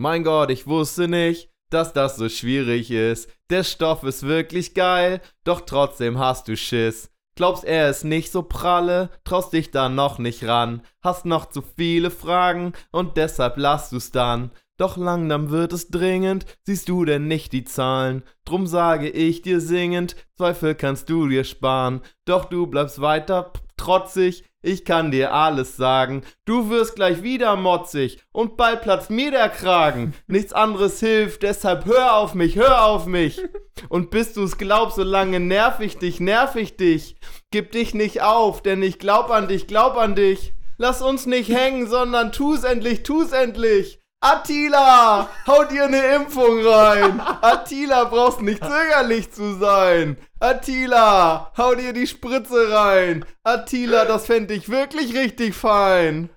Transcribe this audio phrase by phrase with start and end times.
[0.00, 3.28] Mein Gott, ich wusste nicht, dass das so schwierig ist.
[3.50, 7.10] Der Stoff ist wirklich geil, doch trotzdem hast du Schiss.
[7.34, 11.62] Glaubst er ist nicht so pralle, traust dich da noch nicht ran, hast noch zu
[11.62, 14.52] viele Fragen und deshalb lass du's dann.
[14.76, 18.22] Doch langsam wird es dringend, siehst du denn nicht die Zahlen?
[18.44, 22.02] Drum sage ich dir singend, Zweifel kannst du dir sparen.
[22.24, 26.22] Doch du bleibst weiter trotzig, ich kann dir alles sagen.
[26.44, 30.14] Du wirst gleich wieder motzig und bald platzt mir der Kragen.
[30.26, 33.40] Nichts anderes hilft, deshalb hör auf mich, hör auf mich.
[33.88, 37.14] Und bis du's glaubst, so lange nerv ich dich, nerv ich dich.
[37.52, 40.52] Gib dich nicht auf, denn ich glaub an dich, glaub an dich.
[40.78, 43.97] Lass uns nicht hängen, sondern tu's endlich, tu's endlich.
[44.20, 47.20] Attila, hau dir eine Impfung rein.
[47.40, 50.16] Attila, brauchst nicht zögerlich zu sein.
[50.40, 53.24] Attila, hau dir die Spritze rein.
[53.44, 56.30] Attila, das fände ich wirklich richtig fein.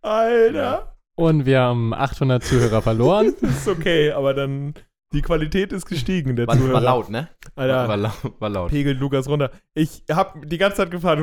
[0.00, 0.96] Alter.
[1.16, 3.34] Und wir haben 800 Zuhörer verloren.
[3.40, 4.74] Das ist okay, aber dann
[5.12, 6.74] die Qualität ist gestiegen der War, Zuhörer.
[6.74, 7.28] war laut, ne?
[7.56, 8.70] Alter, War, laut, war laut.
[8.70, 9.50] pegelt Lukas runter.
[9.74, 11.22] Ich habe die ganze Zeit gefragt,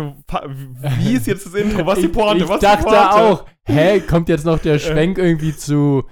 [0.99, 1.85] wie ist jetzt das Intro?
[1.85, 2.45] Was ist die Pointe?
[2.45, 6.03] Ich, ich dachte auch, hä, kommt jetzt noch der Schwenk irgendwie zu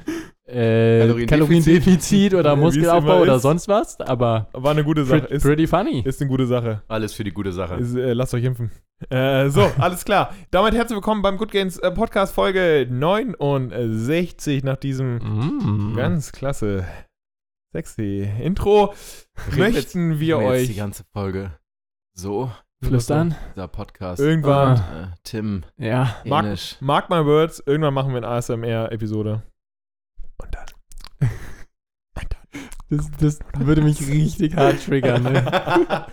[0.45, 1.30] äh, Kaloriendefizit.
[1.30, 5.21] Kaloriendefizit oder Muskelaufbau oder sonst was, aber War eine gute Sache.
[5.21, 6.02] pretty, Ist, pretty funny.
[6.05, 6.83] ist eine gute Sache.
[6.87, 7.75] Alles für die gute Sache.
[7.75, 8.69] Ist, äh, lasst euch impfen.
[9.09, 10.31] Äh, so, alles klar.
[10.52, 15.95] Damit herzlich willkommen beim Good Games äh, Podcast Folge 69 nach diesem Mm.
[15.95, 16.85] ganz klasse,
[17.73, 18.93] sexy Intro.
[19.57, 21.52] Möchten wir euch die ganze Folge
[22.13, 22.52] so
[22.83, 23.35] Flüstern?
[23.55, 24.19] dieser Podcast.
[24.21, 25.03] irgendwann, Ah.
[25.03, 26.15] Äh, Tim, Ja.
[26.25, 26.45] Mark-
[26.81, 29.41] mark my words, irgendwann machen wir eine ASMR-Episode.
[30.41, 30.65] Und dann.
[32.89, 35.23] Das, das würde mich richtig hart triggern.
[35.23, 35.43] Ne?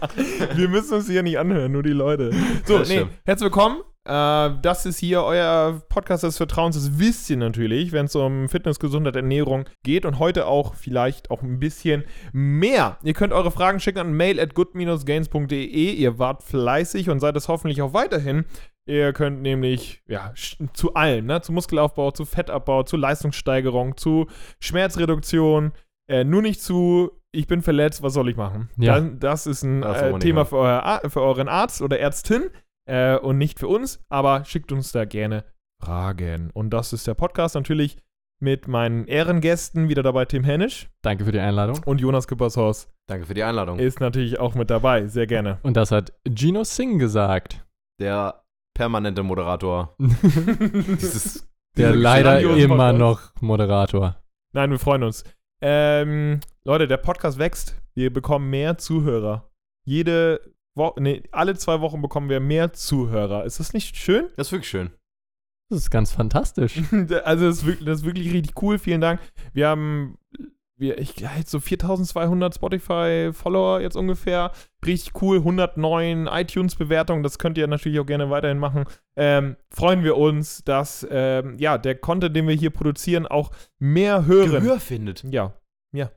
[0.55, 2.33] Wir müssen uns hier nicht anhören, nur die Leute.
[2.64, 3.83] So, nee, herzlich willkommen.
[4.05, 6.75] Äh, das ist hier euer Podcast des Vertrauens.
[6.75, 11.31] Das wisst ihr natürlich, wenn es um Fitness, Gesundheit, Ernährung geht und heute auch vielleicht
[11.31, 12.98] auch ein bisschen mehr.
[13.03, 15.92] Ihr könnt eure Fragen schicken an mail at good-gains.de.
[15.92, 18.47] Ihr wart fleißig und seid es hoffentlich auch weiterhin.
[18.86, 20.33] Ihr könnt nämlich ja,
[20.73, 21.42] zu allem, ne?
[21.42, 24.27] zu Muskelaufbau, zu Fettabbau, zu Leistungssteigerung, zu
[24.58, 25.73] Schmerzreduktion,
[26.08, 28.70] äh, nur nicht zu ich bin verletzt, was soll ich machen?
[28.77, 29.01] Ja.
[29.01, 32.51] Das, das ist ein Das äh, Thema für, euer, für euren Arzt oder Ärztin
[32.86, 35.45] äh, und nicht für uns, aber schickt uns da gerne
[35.83, 36.51] Fragen.
[36.52, 37.96] Und das ist der Podcast natürlich
[38.42, 41.80] mit meinen Ehrengästen, wieder dabei Tim Hennisch Danke für die Einladung.
[41.85, 43.79] und Jonas Küppershaus Danke für die Einladung.
[43.79, 45.58] ist natürlich auch mit dabei, sehr gerne.
[45.63, 47.67] Und das hat Gino Singh gesagt.
[47.98, 49.95] Der permanente Moderator.
[49.98, 54.17] Dieses Der leider immer noch Moderator.
[54.52, 55.23] Nein, wir freuen uns.
[55.61, 57.80] Ähm, Leute, der Podcast wächst.
[57.95, 59.51] Wir bekommen mehr Zuhörer.
[59.85, 60.41] Jede
[60.75, 63.45] Woche, nee, alle zwei Wochen bekommen wir mehr Zuhörer.
[63.45, 64.29] Ist das nicht schön?
[64.36, 64.91] das ist wirklich schön.
[65.69, 66.81] Das ist ganz fantastisch.
[67.25, 68.79] also das ist, wirklich, das ist wirklich richtig cool.
[68.79, 69.20] Vielen Dank.
[69.53, 70.19] Wir haben
[70.80, 71.14] wir, ich,
[71.45, 74.51] so 4200 Spotify-Follower jetzt ungefähr.
[74.85, 75.36] Richtig cool.
[75.36, 77.23] 109 iTunes-Bewertungen.
[77.23, 78.85] Das könnt ihr natürlich auch gerne weiterhin machen.
[79.14, 84.25] Ähm, freuen wir uns, dass ähm, ja, der Content, den wir hier produzieren, auch mehr
[84.25, 84.51] hören.
[84.51, 85.23] Gehör findet.
[85.30, 85.53] Ja,
[85.92, 86.11] ja.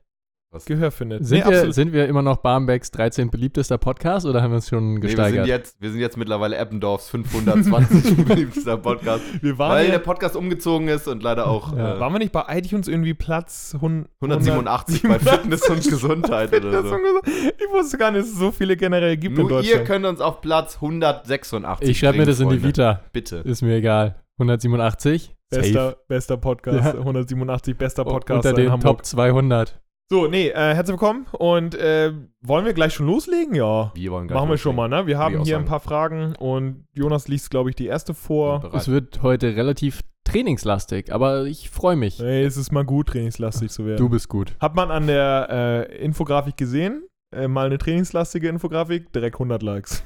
[0.54, 0.64] Was?
[0.66, 1.26] Gehör findet.
[1.26, 4.68] Sind, Nee, wir, sind wir immer noch Barmbecks 13 beliebtester Podcast oder haben wir es
[4.68, 5.46] schon Nee, wir, sind gesteigert?
[5.48, 9.22] jetzt, wir sind jetzt mittlerweile Eppendorfs 520 beliebtester Podcast.
[9.42, 11.96] wir waren, Weil ja, der Podcast umgezogen ist und leider auch Ja.
[11.96, 16.70] äh, waren wir nicht bei iTunes irgendwie Platz hun- 187 bei Fitness und Gesundheit oder
[16.70, 16.94] Fitness so.
[16.94, 17.54] und Gesundheit.
[17.58, 19.84] Ich wusste gar nicht, dass es so viele generell gibt in Nur ihr Deutschland.
[19.86, 22.68] könnt uns auf Platz 186 Ich schreibe mir das in die Freunde.
[22.68, 23.00] Vita.
[23.12, 23.36] Bitte.
[23.38, 24.22] Ist mir egal.
[24.38, 25.34] 187.
[25.50, 27.00] Bester, bester Podcast, Ja.
[27.00, 28.98] 187 bester Podcast Unter in den Hamburg.
[28.98, 29.80] Top 200.
[30.10, 33.54] So, nee, äh, herzlich willkommen und äh, wollen wir gleich schon loslegen?
[33.54, 33.90] Ja.
[33.94, 35.06] Wir wollen gar Machen wir schon mal, ne?
[35.06, 38.70] Wir haben hier ein paar Fragen und Jonas liest, glaube ich, die erste vor.
[38.74, 42.20] Es wird heute relativ trainingslastig, aber ich freue mich.
[42.20, 43.96] Ey, es ist mal gut, trainingslastig zu werden.
[43.96, 44.54] Du bist gut.
[44.60, 47.08] Hat man an der äh, Infografik gesehen?
[47.34, 50.04] Äh, mal eine trainingslastige Infografik, direkt 100 Likes.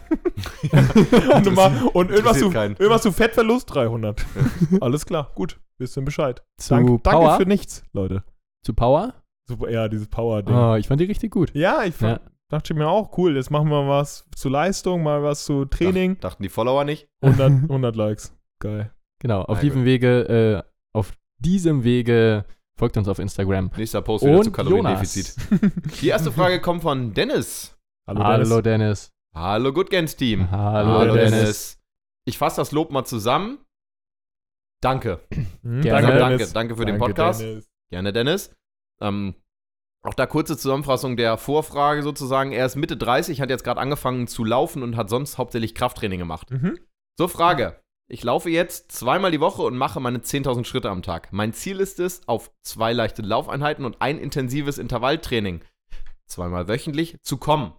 [1.35, 4.25] und, du mal, und irgendwas, zu, irgendwas zu Fettverlust, 300.
[4.81, 6.45] Alles klar, gut, wisst ihr Bescheid.
[6.57, 8.23] Zu Dank, danke für nichts, Leute.
[8.63, 9.15] Zu Power?
[9.49, 10.55] Super, ja, dieses Power-Ding.
[10.55, 11.55] Oh, ich fand die richtig gut.
[11.55, 12.31] Ja, ich fand, Ja.
[12.51, 16.17] dachte mir auch, cool, jetzt machen wir was zu Leistung, mal was zu Training.
[16.17, 17.09] Dach, dachten die Follower nicht?
[17.23, 18.37] 100, 100 Likes.
[18.61, 18.93] Geil.
[19.21, 22.45] Genau, auf diesem Wege, äh, auf diesem Wege
[22.79, 23.71] folgt uns auf Instagram.
[23.77, 25.35] Nächster Post wieder zu Und Kaloriendefizit.
[26.03, 27.77] Die erste Frage kommt von Dennis.
[28.07, 28.51] Hallo, Dennis.
[28.51, 29.13] Hallo Dennis.
[29.35, 30.51] Hallo Good Gains Team.
[30.51, 31.79] Hallo, Dennis.
[32.27, 33.59] Ich fasse das Lob mal zusammen.
[34.83, 35.21] Danke.
[35.33, 36.07] Hm, Gerne.
[36.07, 36.39] Danke, Dennis.
[36.39, 37.41] danke, danke für den Danke, Podcast.
[37.41, 37.69] Dennis.
[37.91, 38.55] Gerne, Dennis.
[39.01, 39.35] Ähm,
[40.03, 42.53] auch da kurze Zusammenfassung der Vorfrage sozusagen.
[42.53, 46.19] Er ist Mitte 30, hat jetzt gerade angefangen zu laufen und hat sonst hauptsächlich Krafttraining
[46.19, 46.51] gemacht.
[46.51, 46.79] Mhm.
[47.19, 47.81] So, Frage.
[48.11, 51.33] ich laufe jetzt zweimal die Woche und mache meine 10.000 Schritte am Tag.
[51.33, 55.63] Mein Ziel ist es, auf zwei leichte Laufeinheiten und ein intensives Intervalltraining
[56.29, 57.73] zweimal wöchentlich zu kommen.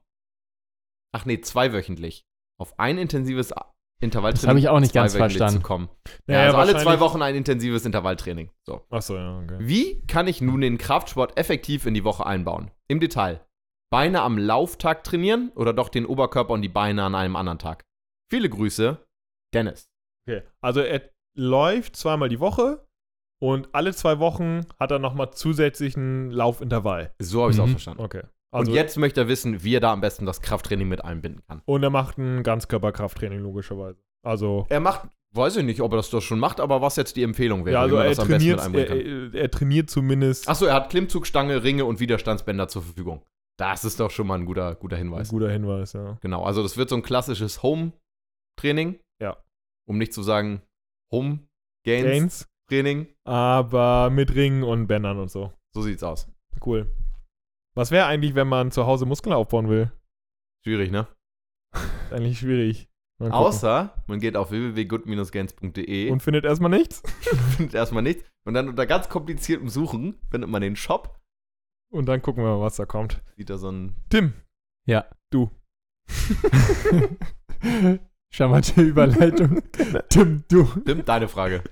[1.11, 2.25] Ach nee, zweiwöchentlich.
[2.59, 3.53] Auf ein intensives
[4.01, 4.41] Intervalltraining.
[4.41, 5.57] Das habe ich auch nicht ganz verstanden.
[5.57, 5.89] Zu kommen.
[6.27, 8.49] Naja, Ja, also alle zwei Wochen ein intensives Intervalltraining.
[8.65, 8.85] So.
[8.89, 9.57] Achso, ja, okay.
[9.59, 12.71] Wie kann ich nun den Kraftsport effektiv in die Woche einbauen?
[12.87, 13.45] Im Detail.
[13.91, 17.83] Beine am Lauftag trainieren oder doch den Oberkörper und die Beine an einem anderen Tag?
[18.31, 19.03] Viele Grüße,
[19.53, 19.89] Dennis.
[20.27, 20.43] okay.
[20.61, 22.85] Also er läuft zweimal die Woche
[23.41, 27.13] und alle zwei Wochen hat er nochmal zusätzlichen Laufintervall.
[27.19, 27.71] So habe ich es auch Mhm.
[27.71, 28.03] verstanden.
[28.03, 28.21] Okay.
[28.51, 31.43] Also, und jetzt möchte er wissen, wie er da am besten das Krafttraining mit einbinden
[31.47, 31.61] kann.
[31.65, 33.99] Und er macht ein Ganzkörperkrafttraining, logischerweise.
[34.23, 37.15] Also, Er macht, weiß ich nicht, ob er das doch schon macht, aber was jetzt
[37.15, 38.59] die Empfehlung wäre, ja, also wie man er das am besten mit trainiert,
[38.89, 39.33] einbringen kann.
[39.35, 40.49] er, er trainiert zumindest.
[40.49, 43.23] Achso, er hat Klimmzugstange, Ringe und Widerstandsbänder zur Verfügung.
[43.57, 45.29] Das ist doch schon mal ein guter, guter ein Hinweis.
[45.29, 46.17] guter Hinweis, ja.
[46.21, 48.99] Genau, also das wird so ein klassisches Home-Training.
[49.21, 49.37] Ja.
[49.87, 50.61] Um nicht zu sagen
[51.11, 53.05] Home-Gains-Training.
[53.05, 55.51] Gains, aber mit Ringen und Bändern und so.
[55.73, 56.27] So sieht's aus.
[56.65, 56.89] Cool.
[57.79, 59.89] Was wäre eigentlich, wenn man zu Hause Muskeln aufbauen will?
[60.65, 61.07] Schwierig, ne?
[62.11, 62.89] Eigentlich schwierig.
[63.21, 67.01] Außer man geht auf www.good-gains.de Und findet erstmal nichts.
[67.55, 68.29] findet erstmal nichts.
[68.43, 71.21] Und dann unter ganz kompliziertem Suchen findet man den Shop.
[71.89, 73.23] Und dann gucken wir mal, was da kommt.
[73.37, 73.95] Sieht da so ein.
[74.09, 74.33] Tim,
[74.85, 75.05] Ja.
[75.31, 75.49] Du.
[78.29, 79.61] Charmante Überleitung.
[80.09, 80.65] Tim, du.
[80.85, 81.63] Tim, deine Frage.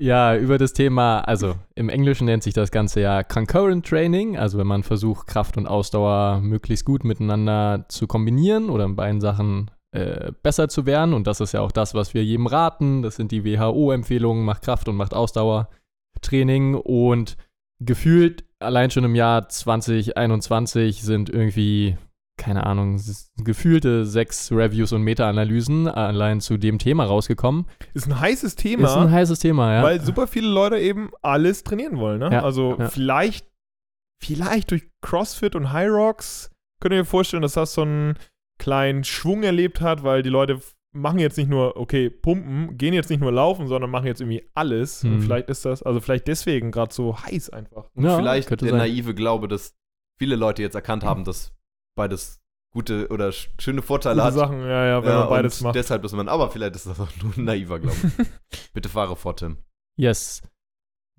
[0.00, 4.56] Ja, über das Thema, also im Englischen nennt sich das Ganze ja Concurrent Training, also
[4.56, 9.70] wenn man versucht, Kraft und Ausdauer möglichst gut miteinander zu kombinieren oder in beiden Sachen
[9.92, 11.12] äh, besser zu werden.
[11.12, 13.02] Und das ist ja auch das, was wir jedem raten.
[13.02, 16.76] Das sind die WHO-Empfehlungen, macht Kraft und macht Ausdauertraining.
[16.76, 17.36] Und
[17.78, 21.98] gefühlt allein schon im Jahr 2021 sind irgendwie,
[22.40, 22.98] keine Ahnung,
[23.44, 27.66] gefühlte sechs Reviews und Meta-Analysen allein zu dem Thema rausgekommen.
[27.94, 28.88] ist ein heißes Thema.
[28.88, 29.82] Ist ein heißes Thema, ja.
[29.82, 32.30] Weil super viele Leute eben alles trainieren wollen, ne?
[32.32, 32.88] Ja, also ja.
[32.88, 33.46] vielleicht,
[34.22, 36.50] vielleicht durch CrossFit und High Rocks
[36.80, 38.14] könnt ihr euch vorstellen, dass das so einen
[38.58, 40.60] kleinen Schwung erlebt hat, weil die Leute
[40.92, 44.44] machen jetzt nicht nur, okay, pumpen, gehen jetzt nicht nur laufen, sondern machen jetzt irgendwie
[44.54, 45.04] alles.
[45.04, 45.20] Und Hm.
[45.22, 47.84] vielleicht ist das, also vielleicht deswegen gerade so heiß einfach.
[47.96, 48.78] ja, Vielleicht könnte der sein.
[48.80, 49.76] naive Glaube, dass
[50.18, 51.52] viele Leute jetzt erkannt haben, dass
[52.00, 52.40] beides
[52.72, 54.34] gute oder sch- schöne Vorteile Gute hat.
[54.34, 55.74] Sachen, ja, ja, wenn Ja, man beides macht.
[55.74, 57.96] Deshalb ist man, aber vielleicht ist das auch nur ein naiver Glaube.
[58.74, 59.58] Bitte fahre fort, Tim.
[59.96, 60.42] Yes.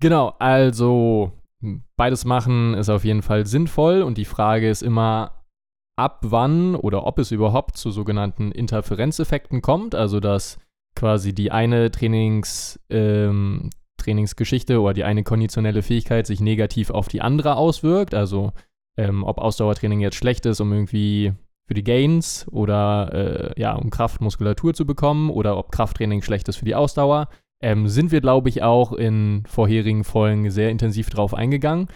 [0.00, 1.32] Genau, also
[1.62, 5.44] m, beides machen ist auf jeden Fall sinnvoll und die Frage ist immer,
[5.96, 10.58] ab wann oder ob es überhaupt zu sogenannten Interferenzeffekten kommt, also dass
[10.96, 13.68] quasi die eine Trainings, ähm,
[13.98, 18.52] Trainingsgeschichte oder die eine konditionelle Fähigkeit sich negativ auf die andere auswirkt, also
[18.96, 21.32] ähm, ob Ausdauertraining jetzt schlecht ist, um irgendwie
[21.66, 26.48] für die Gains oder äh, ja, um Kraft, Muskulatur zu bekommen oder ob Krafttraining schlecht
[26.48, 27.28] ist für die Ausdauer
[27.62, 31.86] ähm, sind wir, glaube ich, auch in vorherigen Folgen sehr intensiv drauf eingegangen.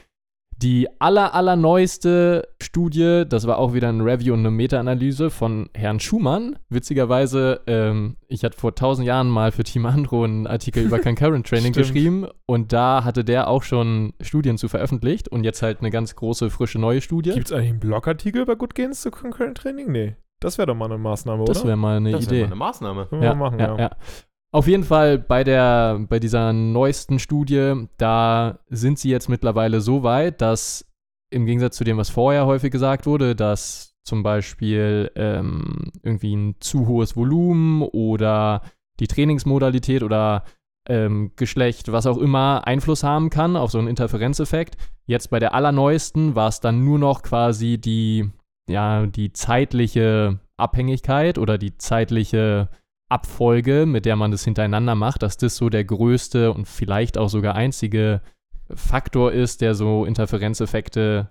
[0.62, 6.00] Die aller, allerneueste Studie, das war auch wieder ein Review und eine Meta-Analyse von Herrn
[6.00, 6.58] Schumann.
[6.70, 11.46] Witzigerweise, ähm, ich hatte vor tausend Jahren mal für Team Andro einen Artikel über Concurrent
[11.48, 15.90] Training geschrieben und da hatte der auch schon Studien zu veröffentlicht und jetzt halt eine
[15.90, 17.32] ganz große, frische neue Studie.
[17.32, 19.92] Gibt es eigentlich einen Blogartikel über Good Gains zu Concurrent Training?
[19.92, 20.16] Nee.
[20.40, 21.68] Das wäre doch mal eine Maßnahme, das oder?
[21.68, 22.36] wäre mal eine Das Idee.
[22.36, 23.06] wäre mal eine Maßnahme.
[23.06, 23.90] Können wir mal machen, ja.
[24.56, 30.02] Auf jeden Fall bei der, bei dieser neuesten Studie, da sind sie jetzt mittlerweile so
[30.02, 30.90] weit, dass
[31.28, 36.54] im Gegensatz zu dem, was vorher häufig gesagt wurde, dass zum Beispiel ähm, irgendwie ein
[36.60, 38.62] zu hohes Volumen oder
[38.98, 40.44] die Trainingsmodalität oder
[40.88, 44.78] ähm, Geschlecht, was auch immer, Einfluss haben kann auf so einen Interferenzeffekt.
[45.04, 48.30] Jetzt bei der allerneuesten war es dann nur noch quasi die,
[48.70, 52.70] ja, die zeitliche Abhängigkeit oder die zeitliche
[53.08, 57.28] Abfolge, mit der man das hintereinander macht, dass das so der größte und vielleicht auch
[57.28, 58.20] sogar einzige
[58.74, 61.30] Faktor ist, der so Interferenzeffekte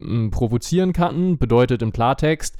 [0.00, 1.38] m, provozieren kann.
[1.38, 2.56] Bedeutet im Klartext,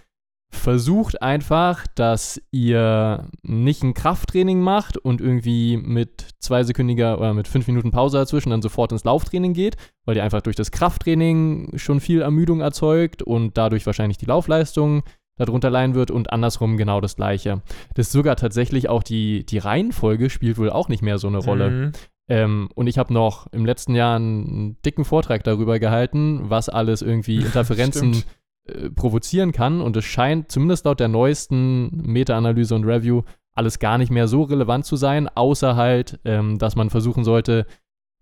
[0.50, 7.66] versucht einfach, dass ihr nicht ein Krafttraining macht und irgendwie mit zweisekündiger oder mit fünf
[7.66, 12.00] Minuten Pause dazwischen dann sofort ins Lauftraining geht, weil ihr einfach durch das Krafttraining schon
[12.00, 15.04] viel Ermüdung erzeugt und dadurch wahrscheinlich die Laufleistung
[15.44, 17.62] darunter leiden wird und andersrum genau das gleiche.
[17.94, 21.38] Das ist sogar tatsächlich auch die, die Reihenfolge spielt wohl auch nicht mehr so eine
[21.38, 21.70] Rolle.
[21.70, 21.92] Mhm.
[22.28, 27.02] Ähm, und ich habe noch im letzten Jahr einen dicken Vortrag darüber gehalten, was alles
[27.02, 28.22] irgendwie Interferenzen
[28.64, 29.80] äh, provozieren kann.
[29.80, 33.22] Und es scheint zumindest laut der neuesten Meta-Analyse und Review
[33.54, 37.66] alles gar nicht mehr so relevant zu sein, außer halt, ähm, dass man versuchen sollte,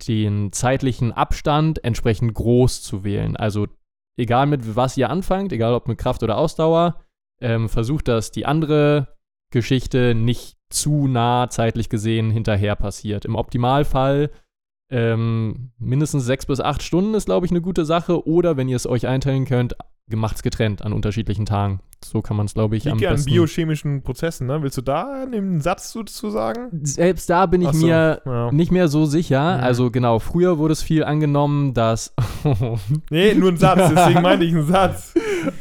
[0.08, 3.36] den zeitlichen Abstand entsprechend groß zu wählen.
[3.36, 3.68] Also
[4.16, 7.00] egal mit was ihr anfangt, egal ob mit Kraft oder Ausdauer,
[7.40, 9.08] ähm, versucht, dass die andere
[9.50, 13.24] Geschichte nicht zu nah zeitlich gesehen hinterher passiert.
[13.24, 14.30] Im Optimalfall
[14.90, 18.26] ähm, mindestens sechs bis acht Stunden ist, glaube ich, eine gute Sache.
[18.26, 19.76] Oder wenn ihr es euch einteilen könnt,
[20.08, 21.80] gemacht's getrennt an unterschiedlichen Tagen.
[22.10, 23.30] So kann man es, glaube ich, Liegt am ja an besten.
[23.30, 24.60] biochemischen Prozessen, ne?
[24.62, 26.68] Willst du da einen Satz zu, zu sagen?
[26.82, 28.50] Selbst da bin ich so, mir ja.
[28.50, 29.58] nicht mehr so sicher.
[29.58, 29.62] Mhm.
[29.62, 32.12] Also genau, früher wurde es viel angenommen, dass
[33.10, 35.14] Nee, nur ein Satz, deswegen meinte ich einen Satz.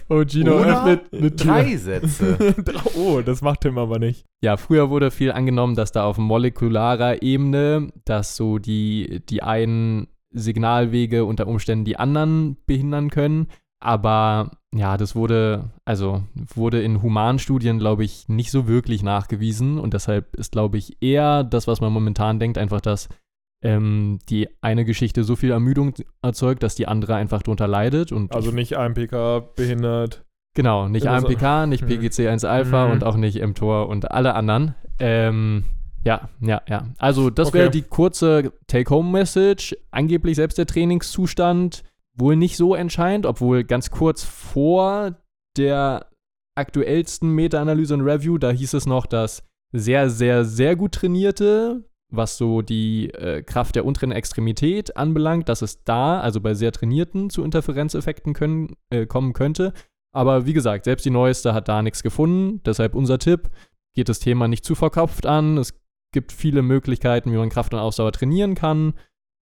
[0.10, 1.54] oh, Gino Oder öffnet eine Tür.
[1.54, 2.56] Drei Sätze.
[2.96, 4.26] oh, das macht Tim aber nicht.
[4.42, 10.08] Ja, früher wurde viel angenommen, dass da auf molekularer Ebene, dass so die, die einen
[10.32, 13.48] Signalwege unter Umständen die anderen behindern können.
[13.82, 19.80] Aber ja, das wurde, also wurde in Humanstudien, glaube ich, nicht so wirklich nachgewiesen.
[19.80, 23.08] Und deshalb ist, glaube ich, eher das, was man momentan denkt, einfach, dass
[23.64, 28.12] ähm, die eine Geschichte so viel Ermüdung erzeugt, dass die andere einfach darunter leidet.
[28.12, 30.24] Und Also nicht AMPK behindert.
[30.56, 31.88] Genau, nicht Also- AMPK, nicht Mhm.
[31.90, 32.92] PGC1 Alpha Mhm.
[32.94, 34.76] und auch nicht mTOR und alle anderen.
[35.00, 35.64] Ähm,
[36.06, 36.88] ja, ja, ja.
[36.98, 37.80] Also das wäre Okay.
[37.82, 39.76] die kurze Take-Home-Message.
[39.92, 41.84] Angeblich selbst der Trainingszustand
[42.20, 45.16] wohl nicht so entscheidend, obwohl ganz kurz vor
[45.58, 46.08] der
[46.56, 52.38] aktuellsten Meta-Analyse und Review, da hieß es noch, dass sehr, sehr, sehr gut trainierte, was
[52.38, 57.30] so die äh, Kraft der unteren Extremität anbelangt, dass es da, also bei sehr trainierten,
[57.30, 59.74] zu Interferenzeffekten können, äh, kommen könnte.
[60.12, 62.62] Aber wie gesagt, selbst die neueste hat da nichts gefunden.
[62.66, 63.50] Deshalb unser Tipp,
[63.96, 65.58] geht das Thema nicht zu verkopft an.
[65.58, 65.80] Es
[66.14, 68.94] gibt viele Möglichkeiten, wie man Kraft und Ausdauer trainieren kann.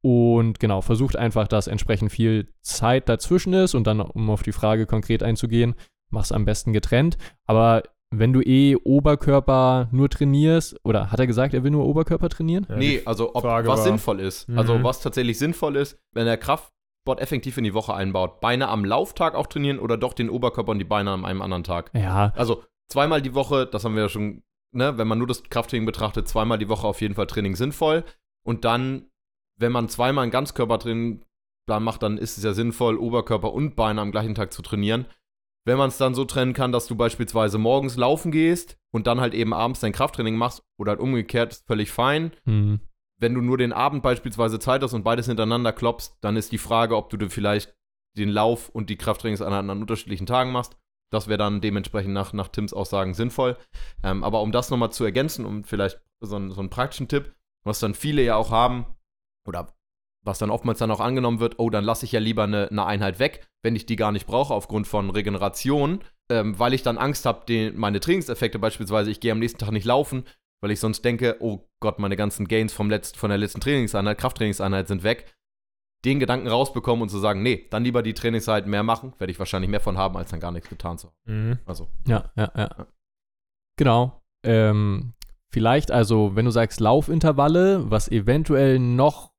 [0.09, 3.75] Und genau, versucht einfach, dass entsprechend viel Zeit dazwischen ist.
[3.75, 5.75] Und dann, um auf die Frage konkret einzugehen,
[6.09, 7.17] mach's am besten getrennt.
[7.45, 12.29] Aber wenn du eh Oberkörper nur trainierst, oder hat er gesagt, er will nur Oberkörper
[12.29, 12.65] trainieren?
[12.69, 14.47] Ja, nee, also ob, Frage was war- sinnvoll ist.
[14.47, 14.57] Mhm.
[14.57, 18.39] Also was tatsächlich sinnvoll ist, wenn der Kraftsport effektiv in die Woche einbaut.
[18.39, 21.65] Beine am Lauftag auch trainieren oder doch den Oberkörper und die Beine an einem anderen
[21.65, 21.91] Tag.
[21.93, 25.43] Ja, Also zweimal die Woche, das haben wir ja schon, ne, wenn man nur das
[25.43, 28.05] Krafttraining betrachtet, zweimal die Woche auf jeden Fall Training sinnvoll.
[28.45, 29.07] Und dann,
[29.57, 31.23] wenn man zweimal einen Ganzkörpertraining
[31.67, 35.05] macht, dann ist es ja sinnvoll, Oberkörper und Beine am gleichen Tag zu trainieren.
[35.65, 39.19] Wenn man es dann so trennen kann, dass du beispielsweise morgens laufen gehst und dann
[39.19, 42.31] halt eben abends dein Krafttraining machst oder halt umgekehrt, ist völlig fein.
[42.45, 42.79] hm.
[43.19, 46.59] Wenn du nur den Abend beispielsweise Zeit hast und beides hintereinander klopfst, dann ist die
[46.59, 47.75] Frage, ob du dir vielleicht
[48.15, 50.77] den Lauf und die Krafttrainingseinheiten an unterschiedlichen Tagen machst.
[51.09, 53.57] Das wäre dann dementsprechend nach, nach Tims Aussagen sinnvoll.
[54.03, 57.33] Ähm, aber um das nochmal zu ergänzen, um vielleicht so, einen- so einen praktischen Tipp,
[57.63, 58.85] was dann viele ja auch haben,
[59.47, 59.73] oder
[60.23, 62.85] was dann oftmals dann auch angenommen wird, oh, dann lasse ich ja lieber eine, eine
[62.85, 66.97] Einheit weg, wenn ich die gar nicht brauche aufgrund von Regeneration, ähm, weil ich dann
[66.97, 70.25] Angst habe, meine Trainingseffekte beispielsweise, ich gehe am nächsten Tag nicht laufen,
[70.61, 74.17] weil ich sonst denke, oh Gott, meine ganzen Gains vom letzt, von der letzten Trainingseinheit,
[74.17, 75.33] Krafttrainingseinheit sind weg.
[76.05, 79.39] Den Gedanken rausbekommen und zu sagen, nee, dann lieber die Trainingseinheiten mehr machen, werde ich
[79.39, 81.49] wahrscheinlich mehr von haben, als dann gar nichts getan zu haben.
[81.49, 81.59] Mhm.
[81.65, 82.69] Also, Ja, ja, ja.
[82.77, 82.87] Ja.
[83.77, 84.21] Genau.
[84.43, 85.13] Ähm,
[85.51, 89.31] vielleicht, also, wenn du sagst Laufintervalle, was eventuell noch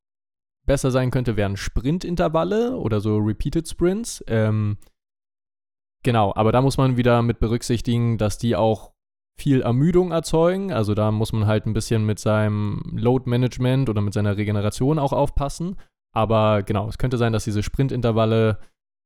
[0.68, 4.22] besser sein könnte, wären Sprintintervalle oder so Repeated Sprints.
[4.28, 4.76] Ähm,
[6.04, 8.92] genau, aber da muss man wieder mit berücksichtigen, dass die auch
[9.36, 10.72] viel Ermüdung erzeugen.
[10.72, 14.98] Also da muss man halt ein bisschen mit seinem Load Management oder mit seiner Regeneration
[14.98, 15.76] auch aufpassen.
[16.12, 18.58] Aber genau, es könnte sein, dass diese Sprintintervalle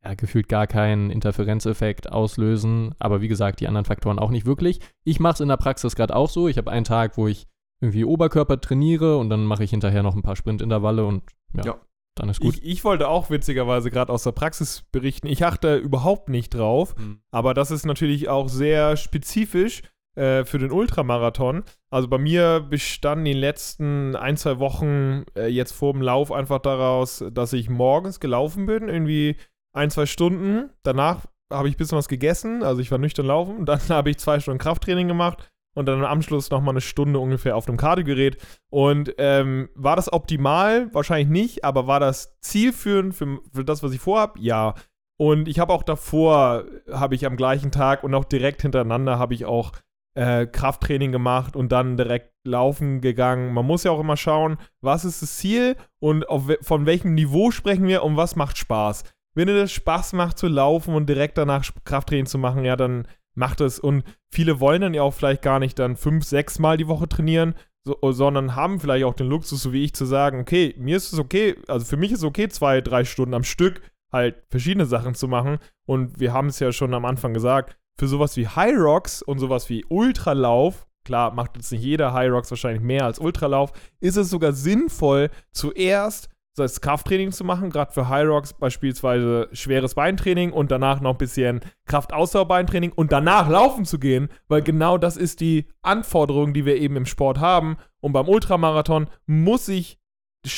[0.04, 2.94] ja, gefühlt gar keinen Interferenzeffekt auslösen.
[2.98, 4.80] Aber wie gesagt, die anderen Faktoren auch nicht wirklich.
[5.04, 6.48] Ich mache es in der Praxis gerade auch so.
[6.48, 7.46] Ich habe einen Tag, wo ich
[7.80, 11.80] irgendwie Oberkörper trainiere und dann mache ich hinterher noch ein paar Sprintintervalle und ja, Ja.
[12.16, 12.56] dann ist gut.
[12.56, 15.26] Ich, ich wollte auch witzigerweise gerade aus der Praxis berichten.
[15.26, 17.20] Ich achte überhaupt nicht drauf, Mhm.
[17.30, 19.82] aber das ist natürlich auch sehr spezifisch
[20.14, 21.64] äh, für den Ultramarathon.
[21.90, 26.58] Also bei mir bestand die letzten ein, zwei Wochen äh, jetzt vor dem Lauf einfach
[26.58, 29.36] daraus, dass ich morgens gelaufen bin, irgendwie
[29.74, 30.68] ein, zwei Stunden.
[30.82, 33.64] Danach habe ich ein bisschen was gegessen, also ich war nüchtern laufen.
[33.66, 37.56] Dann habe ich zwei Stunden Krafttraining gemacht und dann am Anschluss nochmal eine Stunde ungefähr
[37.56, 38.36] auf dem Kardiogerät.
[38.70, 40.92] Und ähm, war das optimal?
[40.92, 44.36] Wahrscheinlich nicht, aber war das zielführend für, für das, was ich vorhab?
[44.38, 44.74] Ja.
[45.18, 49.34] Und ich habe auch davor, habe ich am gleichen Tag und auch direkt hintereinander habe
[49.34, 49.72] ich auch
[50.14, 53.54] äh, Krafttraining gemacht und dann direkt laufen gegangen.
[53.54, 57.50] Man muss ja auch immer schauen, was ist das Ziel und auf, von welchem Niveau
[57.50, 59.04] sprechen wir und was macht Spaß.
[59.34, 63.08] Wenn dir das Spaß macht zu laufen und direkt danach Krafttraining zu machen, ja, dann
[63.34, 63.78] macht es.
[63.78, 67.08] Und viele wollen dann ja auch vielleicht gar nicht dann fünf, sechs Mal die Woche
[67.08, 70.96] trainieren, so, sondern haben vielleicht auch den Luxus, so wie ich, zu sagen, okay, mir
[70.96, 73.80] ist es okay, also für mich ist es okay, zwei, drei Stunden am Stück
[74.12, 75.58] halt verschiedene Sachen zu machen.
[75.86, 79.38] Und wir haben es ja schon am Anfang gesagt, für sowas wie High Rocks und
[79.38, 84.16] sowas wie Ultralauf, klar, macht jetzt nicht jeder High Rocks wahrscheinlich mehr als Ultralauf, ist
[84.16, 89.94] es sogar sinnvoll, zuerst das heißt Krafttraining zu machen, gerade für High Rocks beispielsweise schweres
[89.94, 95.16] Beintraining und danach noch ein bisschen Kraftausdauerbeintraining und danach laufen zu gehen, weil genau das
[95.16, 97.76] ist die Anforderung, die wir eben im Sport haben.
[98.00, 99.98] Und beim Ultramarathon muss ich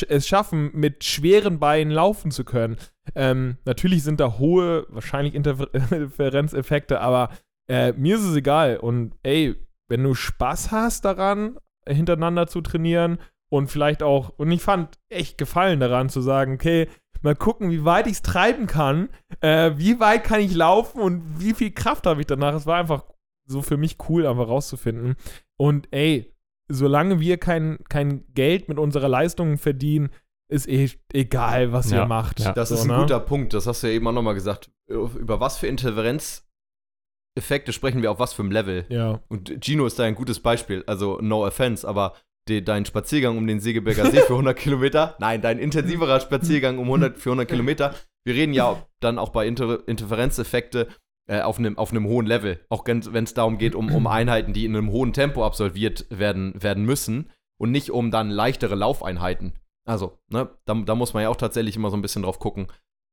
[0.09, 2.77] es schaffen, mit schweren Beinen laufen zu können.
[3.15, 7.29] Ähm, natürlich sind da hohe, wahrscheinlich Interferenzeffekte, aber
[7.69, 8.79] äh, mir ist es egal.
[8.79, 9.55] Und ey,
[9.89, 13.19] wenn du Spaß hast daran, hintereinander zu trainieren
[13.55, 16.89] und vielleicht auch, und ich fand echt Gefallen daran zu sagen, okay,
[17.23, 19.09] mal gucken, wie weit ich es treiben kann,
[19.41, 22.55] äh, wie weit kann ich laufen und wie viel Kraft habe ich danach.
[22.55, 23.05] Es war einfach
[23.47, 25.17] so für mich cool, einfach rauszufinden.
[25.57, 26.33] Und ey,
[26.69, 30.11] solange wir kein, kein Geld mit unserer Leistung verdienen,
[30.49, 32.41] ist eh egal, was Ja, ihr macht.
[32.41, 32.53] ja.
[32.53, 32.99] Das So, ist ein ne?
[32.99, 33.55] guter Punkt.
[33.55, 34.71] Das hast du ja eben auch nochmal gesagt.
[34.89, 38.85] Über was für Interferenzeffekte sprechen wir auf was für einem Level?
[38.89, 39.21] Ja.
[39.29, 40.85] Und Gino ist da ein gutes Beispiel.
[40.87, 42.15] Also, no offense, aber
[42.49, 46.87] de, dein Spaziergang um den Segeberger See für 100 Kilometer, nein, dein intensiverer Spaziergang um
[46.87, 47.95] 100, für 100 Kilometer.
[48.25, 50.89] Wir reden ja dann auch bei Inter Interferenzeffekte
[51.27, 52.61] äh, auf einem auf hohen Level.
[52.69, 56.55] Auch wenn es darum geht, um, um Einheiten, die in einem hohen Tempo absolviert werden,
[56.63, 59.55] werden müssen und nicht um dann leichtere Laufeinheiten.
[59.87, 62.69] Also, ne, da, da muss man ja auch tatsächlich immer so ein bisschen drauf gucken.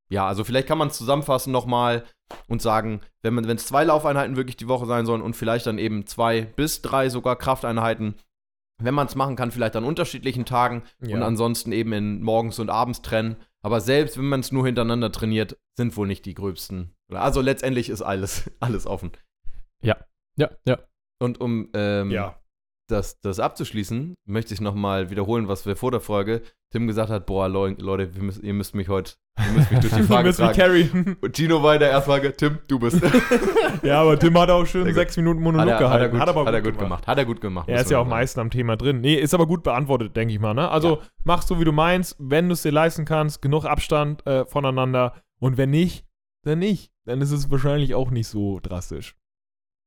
[0.09, 2.03] Ja, also vielleicht kann man es zusammenfassen nochmal
[2.47, 6.05] und sagen, wenn es zwei Laufeinheiten wirklich die Woche sein sollen und vielleicht dann eben
[6.05, 8.15] zwei bis drei sogar Krafteinheiten,
[8.83, 11.15] wenn man es machen kann, vielleicht an unterschiedlichen Tagen Ja.
[11.15, 13.37] und ansonsten eben in morgens und abends trennen.
[13.63, 16.95] Aber selbst wenn man es nur hintereinander trainiert, sind wohl nicht die gröbsten.
[17.09, 19.11] Also letztendlich ist alles, alles offen.
[20.37, 20.79] Ja, ja.
[21.19, 22.40] Und um ähm, ja.
[22.91, 27.25] Das, das abzuschließen, möchte ich nochmal wiederholen, was wir vor der Folge Tim gesagt hat,
[27.25, 30.31] boah, Leu- Leute, wir müssen, ihr müsst mich heute, ihr müsst mich durch die Frage
[30.33, 31.17] tragen.
[31.21, 33.01] Und Gino war in der ersten Frage, Tim, du bist.
[33.03, 33.11] hat,
[33.83, 34.99] ja, aber Tim hat auch schön Sehr gut.
[35.01, 36.03] sechs Minuten Monolog er, hat, gehalten.
[36.03, 37.07] er gut, hat aber hat er gut gemacht.
[37.07, 37.67] Hat er gut gemacht.
[37.67, 38.09] Er ist ja auch sagen.
[38.09, 39.01] meistens am Thema drin.
[39.01, 40.53] Nee, ist aber gut beantwortet, denke ich mal.
[40.53, 40.69] Ne?
[40.69, 42.15] Also mach so, wie du meinst.
[42.19, 45.13] Wenn du es dir leisten kannst, genug Abstand äh, voneinander.
[45.39, 46.05] Und wenn nicht,
[46.43, 46.91] dann nicht.
[47.05, 49.15] Dann ist es wahrscheinlich auch nicht so drastisch.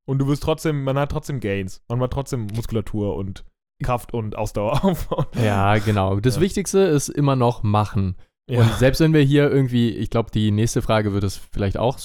[0.06, 1.82] Und du wirst trotzdem, man hat trotzdem Gains.
[1.88, 3.44] Man hat trotzdem Muskulatur und
[3.82, 5.26] Kraft und Ausdauer aufbauen.
[5.42, 6.20] Ja, genau.
[6.20, 6.40] Das Ja.
[6.42, 8.16] Wichtigste ist immer noch machen.
[8.48, 8.60] Ja.
[8.60, 11.98] Und selbst wenn wir hier irgendwie, ich glaube, die nächste Frage wird es vielleicht auch,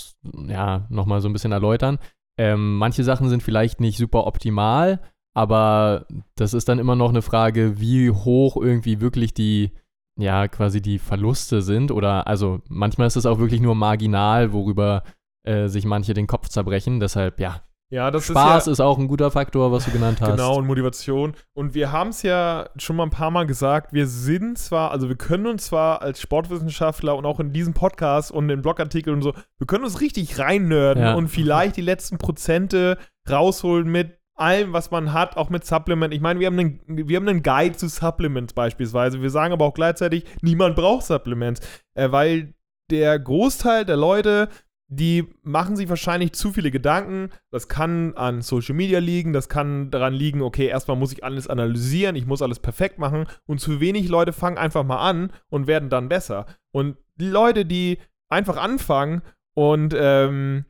[0.48, 2.00] ja, nochmal so ein bisschen erläutern.
[2.38, 5.02] Ähm, manche Sachen sind vielleicht nicht super optimal,
[5.36, 9.72] aber das ist dann immer noch eine Frage, wie hoch irgendwie wirklich die,
[10.18, 11.92] ja, quasi die Verluste sind.
[11.92, 15.04] Oder, also manchmal ist es auch wirklich nur marginal, worüber
[15.44, 17.02] äh, sich manche den Kopf zerbrechen.
[17.02, 20.22] Deshalb, ja, ja, das Spaß ist ja, ist auch ein guter Faktor, was du genannt
[20.22, 20.32] hast.
[20.32, 21.34] Genau, und Motivation.
[21.54, 25.10] Und wir haben es ja schon mal ein paar Mal gesagt, wir sind zwar, also
[25.10, 29.22] wir können uns zwar als Sportwissenschaftler und auch in diesem Podcast und in Blogartikeln und
[29.24, 31.14] so, wir können uns richtig reinnörden Ja.
[31.16, 32.98] und vielleicht die letzten Prozente
[33.30, 36.14] rausholen mit allem, was man hat, auch mit Supplement.
[36.14, 39.22] Ich meine, wir haben einen, wir haben einen Guide zu Supplements beispielsweise.
[39.22, 41.60] Wir sagen aber auch gleichzeitig, niemand braucht Supplements,
[41.96, 42.54] äh, weil
[42.90, 44.48] der Großteil der Leute
[44.92, 47.30] die machen sich wahrscheinlich zu viele Gedanken.
[47.52, 51.48] Das kann an Social Media liegen, das kann daran liegen, okay, erstmal muss ich alles
[51.48, 55.68] analysieren, ich muss alles perfekt machen und zu wenig Leute fangen einfach mal an und
[55.68, 56.48] werden dann besser.
[56.72, 58.00] Und die Leute, die
[58.30, 59.22] einfach anfangen
[59.54, 60.66] und ähm,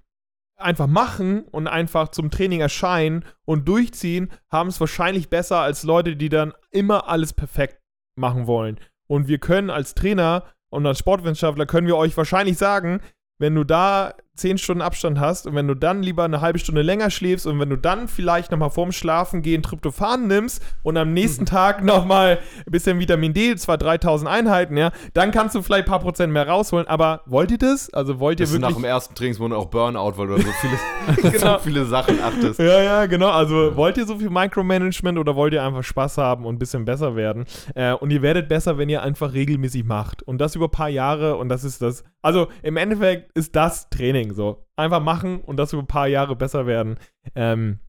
[0.58, 6.18] einfach machen und einfach zum Training erscheinen und durchziehen, haben es wahrscheinlich besser als Leute,
[6.18, 7.80] die dann immer alles perfekt
[8.16, 8.80] machen wollen.
[9.08, 13.00] Und wir können als Trainer und als Sportwissenschaftler können wir euch wahrscheinlich sagen,
[13.40, 16.82] wenn du da 10 Stunden Abstand hast und wenn du dann lieber eine halbe Stunde
[16.82, 21.14] länger schläfst und wenn du dann vielleicht nochmal vorm Schlafen gehen Tryptophan nimmst und am
[21.14, 25.86] nächsten Tag nochmal ein bisschen Vitamin D, zwar 3000 Einheiten, ja, dann kannst du vielleicht
[25.86, 26.88] ein paar Prozent mehr rausholen.
[26.88, 27.94] Aber wollt ihr das?
[27.94, 28.84] Also wollt ihr Bist du nach wirklich.
[28.84, 31.54] dem ersten Trainingsmonat auch Burnout, weil du so viele, Genau.
[31.58, 32.60] so viele Sachen achtest.
[32.60, 33.30] Ja, ja, genau.
[33.30, 36.86] Also wollt ihr so viel Micromanagement oder wollt ihr einfach Spaß haben und ein bisschen
[36.86, 37.46] besser werden?
[37.76, 40.24] Äh, und ihr werdet besser, wenn ihr einfach regelmäßig macht.
[40.24, 42.04] Und das über ein paar Jahre und das ist das.
[42.22, 44.66] Also im Endeffekt ist das Training so.
[44.76, 46.98] Einfach machen und das über ein paar Jahre besser werden.
[47.36, 47.80] Ähm,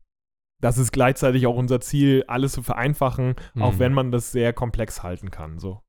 [0.61, 3.79] das ist gleichzeitig auch unser Ziel, alles zu vereinfachen, auch Mhm.
[3.79, 5.59] wenn man das sehr komplex halten kann.
[5.59, 5.83] So.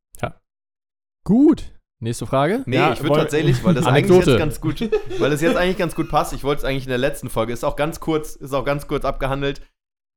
[1.23, 1.71] Gut.
[1.99, 2.63] Nächste Frage.
[2.65, 4.15] Nee, Ja, ich würde tatsächlich, weil das Anekdote.
[4.21, 6.33] eigentlich jetzt ganz gut, weil es jetzt eigentlich ganz gut passt.
[6.33, 8.87] Ich wollte es eigentlich in der letzten Folge, ist auch ganz kurz, ist auch ganz
[8.87, 9.61] kurz abgehandelt,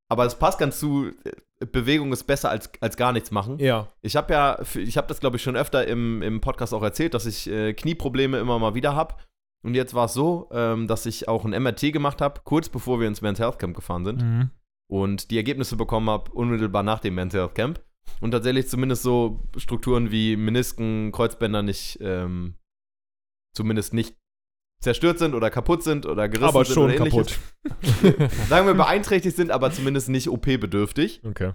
[0.09, 1.11] aber es passt ganz zu.
[1.23, 3.59] äh, Bewegung ist besser als, als gar nichts machen.
[3.59, 3.87] Ja.
[4.01, 7.13] Ich habe ja, ich habe das glaube ich schon öfter im, im Podcast auch erzählt,
[7.13, 9.15] dass ich äh, Knieprobleme immer mal wieder habe.
[9.65, 12.99] Und jetzt war es so, ähm, dass ich auch ein MRT gemacht habe, kurz bevor
[12.99, 14.21] wir ins Men's Health Camp gefahren sind.
[14.21, 14.51] Mhm.
[14.87, 17.83] und die Ergebnisse bekommen habe, unmittelbar nach dem Men's Health Camp.
[18.21, 22.53] Und tatsächlich zumindest so Strukturen wie Menisken, Kreuzbänder nicht, ähm,
[23.55, 24.15] zumindest nicht
[24.81, 27.39] zerstört sind oder kaputt sind oder gerissen Aber sind schon oder ähnliches.
[27.63, 28.31] kaputt.
[28.47, 31.23] Sagen wir beeinträchtigt sind, aber zumindest nicht OP-bedürftig.
[31.25, 31.53] Okay.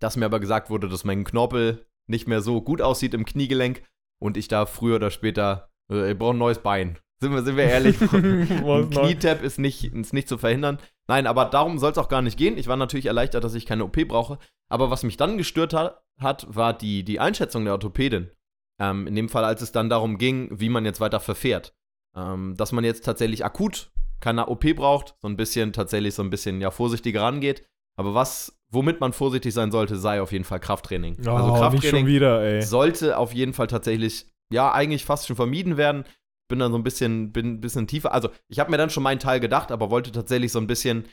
[0.00, 3.82] Dass mir aber gesagt wurde, dass mein Knorpel nicht mehr so gut aussieht im Kniegelenk
[4.22, 6.98] und ich da früher oder später, äh, ich brauche ein neues Bein.
[7.20, 7.98] Sind wir, sind wir ehrlich,
[8.90, 10.78] Knietap ist nicht, ist nicht zu verhindern.
[11.06, 12.56] Nein, aber darum soll es auch gar nicht gehen.
[12.56, 14.38] Ich war natürlich erleichtert, dass ich keine OP brauche.
[14.70, 18.30] Aber was mich dann gestört hat, hat war die, die Einschätzung der Orthopädin.
[18.78, 21.74] Ähm, in dem Fall, als es dann darum ging, wie man jetzt weiter verfährt.
[22.16, 26.30] Ähm, dass man jetzt tatsächlich akut keine OP braucht, so ein bisschen tatsächlich so ein
[26.30, 27.66] bisschen ja vorsichtiger rangeht.
[27.96, 31.18] Aber was, womit man vorsichtig sein sollte, sei auf jeden Fall Krafttraining.
[31.26, 32.62] Oh, also Krafttraining wieder, ey.
[32.62, 36.04] sollte auf jeden Fall tatsächlich, ja, eigentlich fast schon vermieden werden.
[36.50, 38.12] Bin dann so ein bisschen, bin ein bisschen tiefer.
[38.12, 41.06] Also, ich habe mir dann schon meinen Teil gedacht, aber wollte tatsächlich so ein bisschen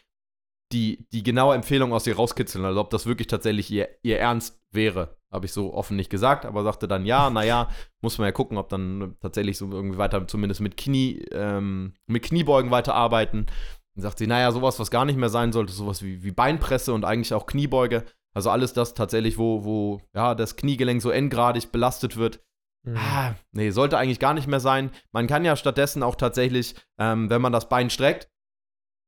[0.73, 2.65] die, die genaue Empfehlung aus ihr rauskitzeln.
[2.65, 5.15] Also, ob das wirklich tatsächlich ihr, ihr Ernst wäre.
[5.32, 7.69] Habe ich so offen nicht gesagt, aber sagte dann ja, naja,
[8.02, 12.23] muss man ja gucken, ob dann tatsächlich so irgendwie weiter, zumindest mit Knie, ähm, mit
[12.23, 13.45] Kniebeugen weiterarbeiten.
[13.95, 16.93] Dann sagt sie, naja, sowas, was gar nicht mehr sein sollte, sowas wie, wie Beinpresse
[16.93, 18.06] und eigentlich auch Kniebeuge.
[18.34, 22.39] Also alles das tatsächlich, wo, wo ja, das Kniegelenk so endgradig belastet wird.
[22.88, 22.97] Mhm.
[22.97, 24.91] Ah, nee, sollte eigentlich gar nicht mehr sein.
[25.12, 28.30] Man kann ja stattdessen auch tatsächlich, ähm, wenn man das Bein streckt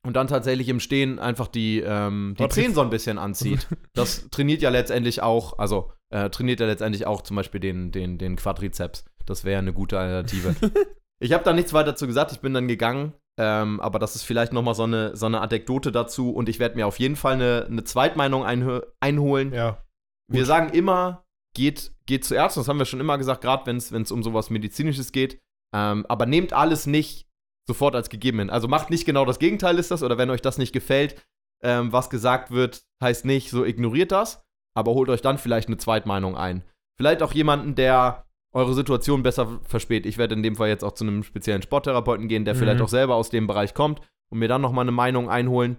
[0.05, 2.49] und dann tatsächlich im Stehen einfach die, ähm, die.
[2.49, 3.67] Zehen so ein bisschen anzieht.
[3.93, 8.17] Das trainiert ja letztendlich auch, also äh, trainiert ja letztendlich auch zum Beispiel den, den,
[8.17, 9.03] den Quadrizeps.
[9.25, 10.55] Das wäre eine gute Alternative.
[11.19, 13.13] ich habe da nichts weiter dazu gesagt, ich bin dann gegangen.
[13.37, 16.75] Ähm, aber das ist vielleicht nochmal so eine, so eine Anekdote dazu und ich werde
[16.75, 19.53] mir auf jeden Fall eine, eine Zweitmeinung einholen.
[19.53, 19.83] Ja.
[20.27, 21.25] Wir sagen immer,
[21.59, 24.49] geht, geht zu Ärzten, das haben wir schon immer gesagt, gerade wenn es um sowas
[24.49, 25.39] Medizinisches geht.
[25.75, 27.27] Ähm, aber nehmt alles nicht
[27.67, 28.49] sofort als gegeben hin.
[28.49, 31.21] Also macht nicht genau das Gegenteil ist das, oder wenn euch das nicht gefällt,
[31.61, 34.43] ähm, was gesagt wird, heißt nicht, so ignoriert das,
[34.75, 36.63] aber holt euch dann vielleicht eine Zweitmeinung ein.
[36.97, 40.07] Vielleicht auch jemanden, der eure Situation besser versteht.
[40.07, 42.59] Ich werde in dem Fall jetzt auch zu einem speziellen Sporttherapeuten gehen, der Mhm.
[42.59, 45.77] vielleicht auch selber aus dem Bereich kommt und mir dann nochmal eine Meinung einholen.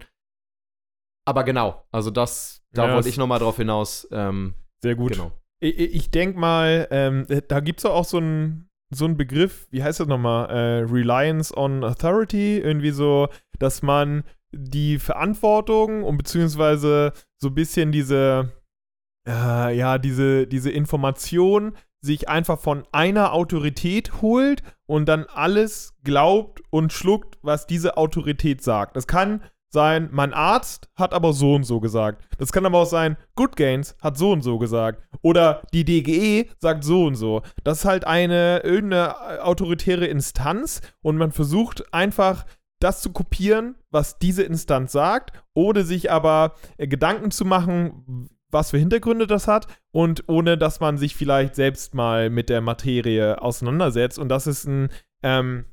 [1.27, 4.07] Aber genau, also das, da Ja, wollte ich nochmal drauf hinaus.
[4.13, 5.13] Ähm, Sehr gut.
[5.13, 5.33] Genau.
[5.61, 10.01] Ich, ich denke mal, ähm, da gibt es auch so einen so Begriff, wie heißt
[10.01, 10.51] das nochmal?
[10.51, 12.59] Äh, Reliance on Authority.
[12.59, 18.53] Irgendwie so, dass man die Verantwortung und beziehungsweise so ein bisschen diese,
[19.29, 26.63] äh, ja, diese, diese Information sich einfach von einer Autorität holt und dann alles glaubt
[26.71, 28.97] und schluckt, was diese Autorität sagt.
[28.97, 32.25] Das kann sein, mein Arzt hat aber so und so gesagt.
[32.39, 35.03] Das kann aber auch sein, Good Gains hat so und so gesagt.
[35.23, 37.43] Oder die DGE sagt so und so.
[37.65, 42.45] Das ist halt eine irgendeine äh, autoritäre Instanz und man versucht einfach
[42.81, 48.71] das zu kopieren, was diese Instanz sagt, ohne sich aber äh, Gedanken zu machen, was
[48.71, 53.41] für Hintergründe das hat und ohne dass man sich vielleicht selbst mal mit der Materie
[53.41, 54.19] auseinandersetzt.
[54.19, 54.89] Und das ist ein,
[55.23, 55.67] ähm,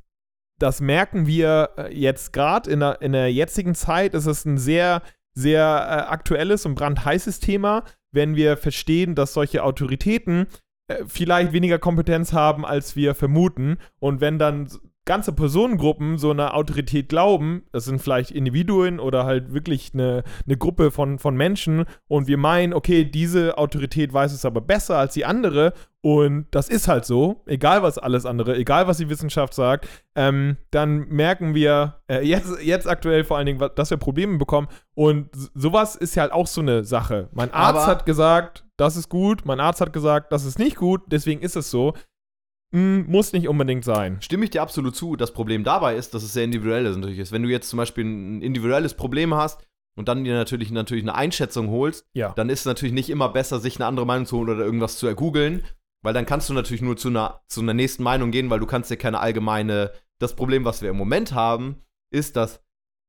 [0.60, 4.58] das merken wir äh, jetzt gerade in, der- in der jetzigen Zeit, ist es ein
[4.58, 5.02] sehr,
[5.34, 10.48] sehr äh, aktuelles und brandheißes Thema, wenn wir verstehen, dass solche Autoritäten
[10.88, 13.78] äh, vielleicht weniger Kompetenz haben, als wir vermuten.
[14.00, 14.68] Und wenn dann
[15.08, 20.58] ganze Personengruppen so einer Autorität glauben, das sind vielleicht Individuen oder halt wirklich eine, eine
[20.58, 25.16] Gruppe von, von Menschen und wir meinen, okay, diese Autorität weiß es aber besser als
[25.16, 29.56] die andere und das ist halt so, egal was alles andere, egal was die Wissenschaft
[29.56, 34.38] sagt, ähm, dann merken wir äh, jetzt, jetzt aktuell vor allen Dingen, dass wir Probleme
[34.38, 37.30] bekommen und sowas ist ja halt auch so eine Sache.
[37.32, 40.76] Mein Arzt Aber- hat gesagt, das ist gut, mein Arzt hat gesagt, das ist nicht
[40.76, 41.94] gut, deswegen ist es so.
[42.74, 44.18] Hm, muss nicht unbedingt sein.
[44.22, 45.16] Stimme ich dir absolut zu.
[45.16, 47.32] Das Problem dabei ist, dass es sehr individuell ist natürlich ist.
[47.32, 49.66] Wenn du jetzt zum Beispiel ein individuelles Problem hast
[49.98, 52.34] und dann dir natürlich, natürlich eine Einschätzung holst, Ja.
[52.34, 54.98] dann ist es natürlich nicht immer besser, sich eine andere Meinung zu holen oder irgendwas
[54.98, 55.64] zu ergoogeln,
[56.04, 58.66] weil dann kannst du natürlich nur zu einer, zu einer nächsten Meinung gehen, weil du
[58.66, 59.92] kannst dir keine allgemeine.
[60.20, 62.62] Das Problem, was wir im Moment haben, ist, dass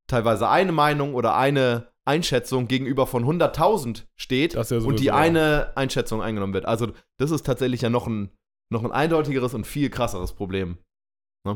[0.08, 6.22] teilweise eine Meinung oder eine Einschätzung gegenüber von 100.000 steht ja und die eine Einschätzung
[6.22, 6.64] eingenommen wird.
[6.64, 8.30] Also das ist tatsächlich ja noch ein,
[8.70, 10.78] noch ein eindeutigeres und viel krasseres Problem.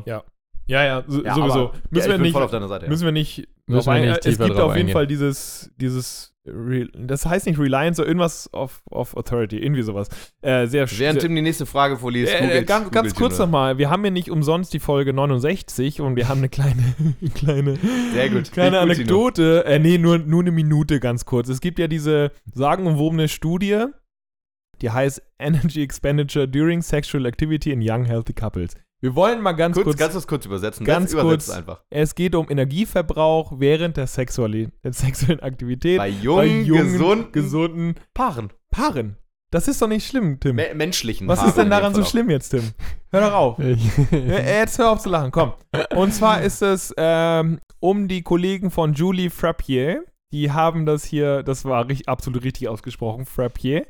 [0.05, 0.23] Ja,
[0.85, 1.53] ja, so, Ja, sowieso.
[1.69, 2.85] aber- müssen, ja, ich wir bin nicht, voll auf deiner Seite.
[2.85, 2.89] Ja.
[2.89, 3.47] müssen wir nicht.
[3.67, 4.93] Müssen wir ein- nicht es gibt auf jeden eingehen.
[4.93, 10.09] Fall dieses, dieses, Re das heißt nicht Reliance, sondern irgendwas auf, auf Authority, irgendwie sowas.
[10.41, 13.77] Äh, sehr Während sehr, Tim die nächste Frage vorliest, äh, googelt- ganz, ganz kurz nochmal,
[13.77, 16.83] wir haben ja nicht umsonst die Folge 69 und wir haben eine kleine,
[17.35, 17.77] kleine,
[18.13, 18.51] Sehr gut.
[18.51, 18.79] kleine.
[18.79, 21.47] Anekdote, äh, nee, nur, nur eine Minute ganz kurz.
[21.47, 23.85] Es gibt ja diese sagenumwobene Studie,
[24.83, 28.73] die heißt Energy Expenditure During Sexual Activity in Young Healthy Couples.
[28.99, 30.85] Wir wollen mal ganz Kurz, kurz kannst du es kurz übersetzen?
[30.85, 31.49] Ganz Ganz kurz.
[31.49, 31.83] einfach.
[31.89, 38.51] Es geht um Energieverbrauch während der, Sexuali der sexuellen Aktivität Bei jungen, gesunden gesunden Paaren.
[38.71, 39.17] Paaren.
[39.51, 40.57] Das ist doch nicht schlimm, Tim.
[40.57, 42.71] Me menschlichen Was Paaren ist denn daran so schlimm jetzt, Tim?
[43.11, 43.59] Hör doch auf.
[44.11, 45.53] Jetzt hör auf zu lachen, komm.
[45.95, 50.03] Und zwar ist es ähm, um die Kollegen von Julie Frappier.
[50.33, 53.85] Die haben das hier, das war richtig, absolut richtig ausgesprochen, Frappier.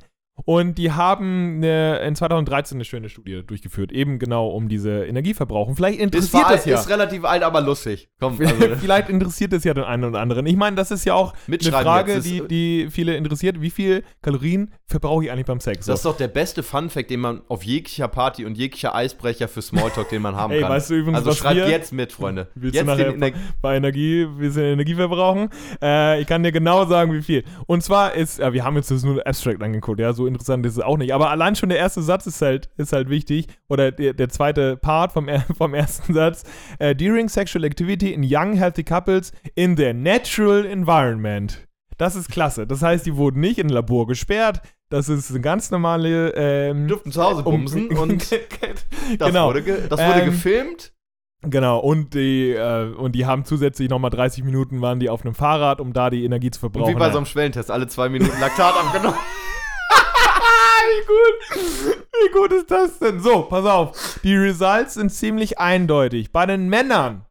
[0.46, 5.67] Und die haben eine, in 2013 eine schöne Studie durchgeführt, eben genau um diese Energieverbrauch.
[5.67, 6.80] Und vielleicht interessiert war, das ja.
[6.80, 8.10] ist relativ alt, aber lustig.
[8.19, 10.46] Komm, also, vielleicht interessiert es ja den einen oder anderen.
[10.48, 12.15] Ich meine, das ist ja auch eine Frage.
[12.15, 13.62] Das die, die viele interessiert.
[13.62, 15.86] Wie viel Kalorien verbrauche ich eigentlich beim Sex?
[15.86, 19.62] das ist doch der beste Fun-Fact, den man auf jeglicher Party und jeglicher Eisbrecher für
[19.62, 20.72] Smalltalk, den man haben Ey, kann.
[20.72, 22.48] weißt du übrigens, also schreibt jetzt mit, Freunde.
[22.56, 25.50] Willst du Jetzt nachher den Ener bei Energie, wir sind Energie verbrauchen.
[25.82, 27.43] Äh, ich kann dir genau sagen, wie viel.
[27.67, 30.74] Und zwar ist, ja, wir haben jetzt das nur abstract angeguckt, ja, so interessant ist
[30.74, 31.14] es auch nicht.
[31.14, 33.48] Aber allein schon der erste Satz ist halt, ist halt wichtig.
[33.70, 36.44] Oder der, der zweite Part vom, vom ersten Satz.
[36.80, 41.68] Äh, during sexual activity in young healthy couples in their natural environment.
[41.98, 42.66] Das ist klasse.
[42.66, 44.62] Das heißt, die wurden nicht in ein Labor gesperrt.
[44.90, 46.34] Das ist eine ganz normale.
[46.36, 48.32] Ähm, dürften zu Hause bumsen und
[49.18, 49.48] das, genau.
[49.48, 50.92] wurde, ge das wurde Ähm, gefilmt.
[51.46, 55.36] Genau, und die, äh, und die haben zusätzlich nochmal 30 Minuten waren die auf einem
[55.36, 56.96] Fahrrad, um da die Energie zu Und verbrauchen.
[56.96, 59.20] wie bei so einem Schwellentest, alle zwei Minuten Laktat abgenommen.
[60.93, 62.06] Wie gut!
[62.13, 63.19] Wie gut ist das denn?
[63.19, 64.19] So, pass auf.
[64.23, 66.32] Die Results sind ziemlich eindeutig.
[66.32, 67.25] Bei den Männern,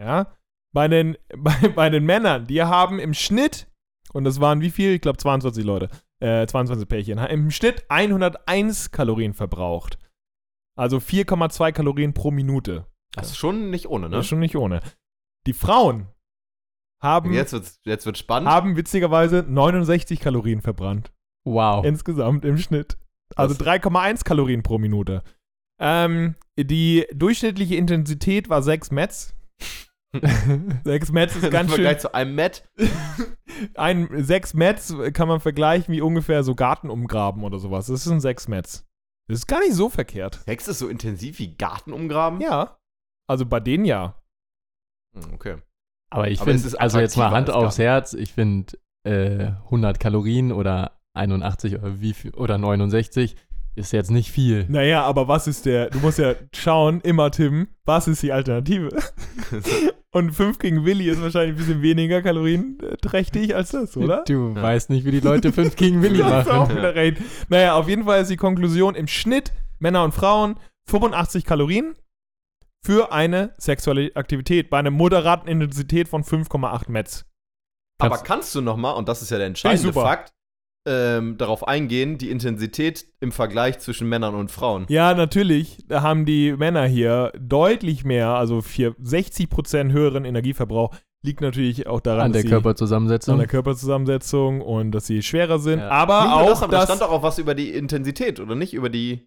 [0.00, 0.26] ja,
[0.72, 3.66] bei den, bei, bei den Männern, die haben im Schnitt,
[4.12, 4.90] und das waren wie viel?
[4.94, 5.88] Ich glaube 22 Leute,
[6.20, 9.98] äh, 22 Pärchen, im Schnitt 101 Kalorien verbraucht.
[10.76, 12.86] Also 4,2 Kalorien pro Minute.
[13.12, 14.18] Das ist schon nicht ohne, Das ne?
[14.20, 14.80] ist schon nicht ohne.
[15.46, 16.08] Die Frauen
[17.02, 18.48] haben, Jetzt wird's, jetzt wird's spannend.
[18.48, 21.12] haben witzigerweise 69 Kalorien verbrannt.
[21.52, 21.84] Wow.
[21.84, 22.96] Insgesamt im Schnitt.
[23.36, 25.22] Also Das- 3,1 Kalorien pro Minute.
[25.80, 29.34] Ähm, die durchschnittliche Intensität war 6 Mets.
[30.84, 31.76] 6 Mets ist Im ganz schön.
[31.84, 32.68] Vergleich zu einem Met.
[33.74, 37.86] Ein 6 Mets kann man vergleichen wie ungefähr so Garten umgraben oder sowas.
[37.86, 38.86] Das sind 6 Mets.
[39.28, 40.36] Das ist gar nicht so verkehrt.
[40.46, 42.40] Sex ist so intensiv wie Garten umgraben?
[42.40, 42.78] Ja.
[43.28, 44.14] Also bei denen ja.
[45.14, 45.56] Hm, Okay.
[46.10, 50.52] Aber ich finde, ist also jetzt mal Hand aufs Herz, ich finde äh, 100 Kalorien
[50.52, 53.36] oder 81 oder wie viel, oder 69
[53.74, 54.64] ist jetzt nicht viel.
[54.68, 58.88] Naja, aber was ist der, du musst ja schauen, immer Tim, was ist die Alternative?
[60.10, 64.24] Und 5 gegen Willi ist wahrscheinlich ein bisschen weniger kalorienträchtig als das, oder?
[64.26, 64.62] Du Ja.
[64.62, 66.76] weißt nicht, wie die Leute 5 gegen Willi Du hast auch machen.
[66.78, 67.18] wieder recht.
[67.50, 71.94] Naja, auf jeden Fall ist die Konklusion im Schnitt Männer und Frauen 85 Kalorien
[72.84, 77.26] für eine sexuelle Aktivität bei einer moderaten Intensität von 5,8 Mets.
[78.00, 79.92] Aber Kannst- du nochmal, und das ist ja der entscheidende.
[79.92, 80.32] Fakt,
[80.88, 84.86] ähm, darauf eingehen, die Intensität im Vergleich zwischen Männern und Frauen.
[84.88, 91.40] Ja, natürlich, da haben die Männer hier deutlich mehr, also für 60% höheren Energieverbrauch, liegt
[91.40, 93.32] natürlich auch daran, An der dass sie Körperzusammensetzung.
[93.34, 95.88] an der Körperzusammensetzung und dass sie schwerer sind, Ja.
[95.90, 98.54] aber Nicht auch das, aber da dass, stand doch auch was über die Intensität, oder
[98.54, 98.72] nicht?
[98.74, 99.26] Über die.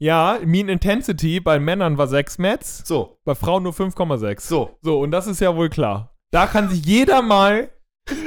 [0.00, 4.40] ja, Mean Intensity bei Männern war 6 Mets, So, bei Frauen nur 5,6.
[4.48, 4.70] so.
[4.82, 6.14] So, und das ist ja wohl klar.
[6.30, 7.70] Da kann sich jeder mal,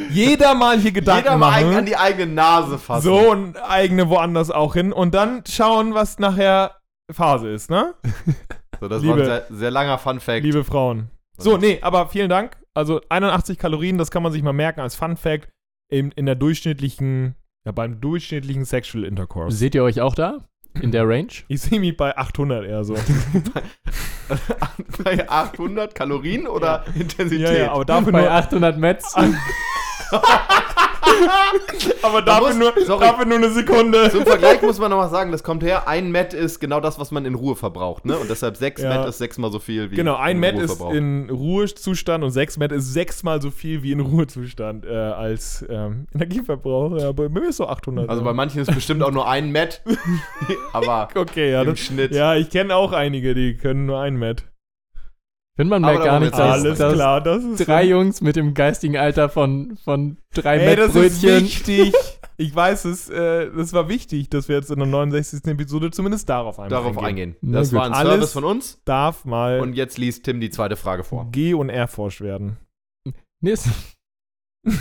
[0.10, 1.76] jeder mal hier Gedanken Jeder mal machen.
[1.78, 3.04] an die eigene Nase fassen.
[3.04, 6.76] so und eigene woanders auch hin und dann schauen, was nachher
[7.12, 7.94] Phase ist, ne?
[8.80, 10.44] So, das Liebe- war ein sehr, sehr langer Fun-Fact.
[10.44, 11.12] Liebe Frauen.
[11.38, 12.58] So, nee, aber vielen Dank.
[12.74, 15.50] Also 81 Kalorien, das kann man sich mal merken als Fun Fact
[15.91, 19.56] in, in der durchschnittlichen, ja, beim durchschnittlichen Sexual Intercourse.
[19.56, 20.39] Seht ihr euch auch da?
[20.80, 21.28] In der Range?
[21.48, 22.96] ich sehe mich bei 800 eher so.
[25.04, 27.42] Bei 800 Kalorien oder Intensität?
[27.42, 29.14] ja, ja, aber dafür Bei nur, 800 Metz?
[32.02, 33.06] aber Da dafür, muss- nur, sorry.
[33.06, 34.10] dafür nur eine Sekunde.
[34.12, 37.12] Zum Vergleich muss man nochmal sagen, das kommt her, ein Met ist genau das, was
[37.12, 38.18] man in Ruhe verbraucht, ne?
[38.18, 38.98] Und deshalb sechs Ja.
[39.00, 40.96] Met ist sechsmal so viel wie Genau, ein in Met ist verbraucht.
[40.96, 46.08] in Ruhezustand und 6 Met ist sechsmal so viel wie in Ruhezustand äh, als ähm,
[46.14, 46.98] Energieverbrauch.
[47.00, 48.10] Ja, bei mir ist so 800.
[48.10, 49.82] Also bei manchen ist bestimmt auch nur ein Met,
[50.74, 52.12] aber Okay, ja, im das, Schnitt.
[52.14, 54.44] ja ich kenne auch einige, die können nur ein Met.
[55.58, 58.54] Finde, man merkt gar nicht, dass, Alles dass klar, das ist drei Jungs mit dem
[58.54, 61.94] geistigen Alter von, von drei Ey, das ist wichtig.
[62.38, 65.46] Ich weiß es, äh, das war wichtig, dass wir jetzt in der 69.
[65.46, 67.36] Episode zumindest darauf einmal Darauf eingehen.
[67.44, 70.76] Das war ein Alles- Service von uns Darf mal und jetzt liest Tim die zweite
[70.76, 71.28] Frage vor.
[71.32, 72.58] G- und erforscht werden.
[73.42, 73.70] Nächste.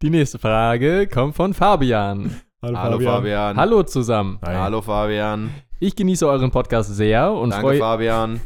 [0.00, 2.40] Die nächste Frage kommt von Fabian.
[2.62, 3.56] Hallo Fabian.
[3.58, 4.38] Hallo zusammen.
[4.42, 4.54] Hi.
[4.54, 5.50] Hallo Fabian.
[5.80, 8.40] Ich genieße euren Podcast sehr und, Danke freu Fabian.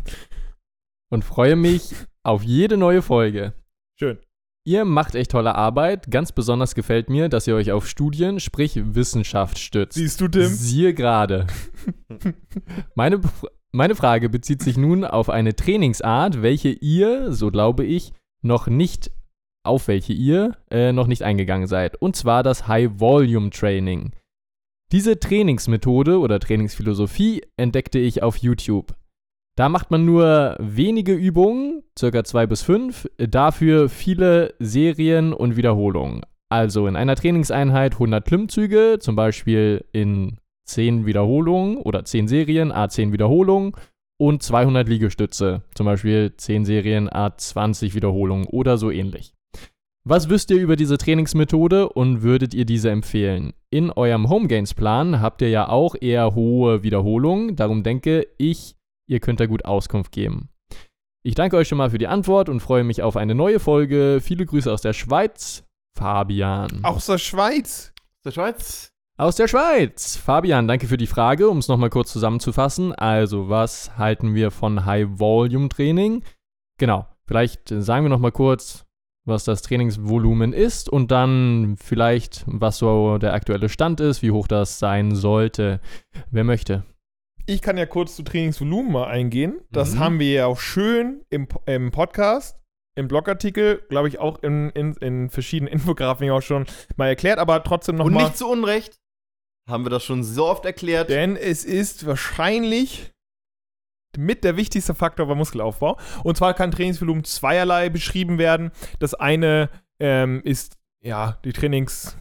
[1.11, 3.53] Und freue mich auf jede neue Folge.
[3.99, 4.19] Schön.
[4.65, 6.11] Ihr macht echt tolle Arbeit.
[6.11, 9.95] Ganz besonders gefällt mir, dass ihr euch auf Studien, sprich Wissenschaft stützt.
[9.95, 10.47] Siehst du, Tim?
[10.49, 11.47] Siehe gerade.
[12.95, 13.21] meine,
[13.73, 19.11] meine Frage bezieht sich nun auf eine Trainingsart, welche ihr, so glaube ich, noch nicht,
[19.65, 21.97] auf welche ihr äh, noch nicht eingegangen seid.
[21.97, 24.13] Und zwar das High-Volume-Training.
[24.93, 28.95] Diese Trainingsmethode oder Trainingsphilosophie entdeckte ich auf YouTube.
[29.61, 36.23] Da macht man nur wenige Übungen, circa zwei bis fünf, dafür viele Serien und Wiederholungen.
[36.49, 43.13] Also in einer Trainingseinheit 100 Klimmzüge, zum Beispiel in 10 Wiederholungen oder 10 Serien, A10
[43.13, 43.73] Wiederholungen
[44.17, 49.35] und 200 Liegestütze, zum Beispiel 10 Serien, A20 Wiederholungen oder so ähnlich.
[50.05, 53.53] Was wisst ihr über diese Trainingsmethode und würdet ihr diese empfehlen?
[53.69, 58.77] In eurem Home Gains Plan habt ihr ja auch eher hohe Wiederholungen, darum denke ich,
[59.11, 60.49] ihr könnt da gut Auskunft geben.
[61.23, 64.21] Ich danke euch schon mal für die Antwort und freue mich auf eine neue Folge.
[64.23, 65.65] Viele Grüße aus der Schweiz,
[65.99, 66.83] Fabian.
[66.85, 67.93] Aus der Schweiz.
[68.25, 68.93] Der Schweiz?
[69.19, 70.17] Aus der Schweiz.
[70.17, 71.51] Fabian, danke für die Frage.
[71.51, 72.95] Um es nochmal kurz zusammenzufassen.
[72.95, 76.23] Also, was halten wir von High-Volume-Training?
[76.79, 77.07] Genau.
[77.27, 78.87] Vielleicht sagen wir nochmal kurz,
[79.27, 84.49] was das Trainingsvolumen ist und dann vielleicht, was so der aktuelle Stand ist, wie hoch
[84.49, 85.81] das sein sollte.
[86.31, 86.85] Wer möchte?
[87.51, 89.61] Ich kann ja kurz zu Trainingsvolumen mal eingehen.
[89.73, 89.99] Das Mhm.
[89.99, 92.57] haben wir ja auch schön im, im Podcast,
[92.95, 97.65] im Blogartikel, glaube ich, auch in, in, in verschiedenen Infografiken auch schon mal erklärt, aber
[97.65, 98.27] trotzdem Und nochmal.
[98.27, 99.01] nicht zu Unrecht.
[99.69, 101.11] Haben wir das schon so oft erklärt.
[101.11, 103.13] Denn es ist wahrscheinlich
[104.17, 105.99] mit der wichtigste Faktor beim Muskelaufbau.
[106.23, 108.71] Und zwar kann Trainingsvolumen zweierlei beschrieben werden.
[109.01, 112.17] Das eine ähm, ist, ja, die Trainings.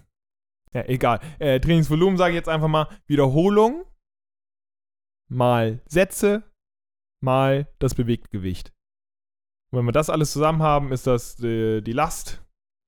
[0.73, 1.19] Ja, egal.
[1.37, 3.85] Äh, Trainingsvolumen sage ich jetzt einfach mal Wiederholung
[5.29, 6.43] mal Sätze
[7.21, 8.73] mal das bewegte Gewicht.
[9.71, 12.43] Und wenn wir das alles zusammen haben, ist das äh, die Last.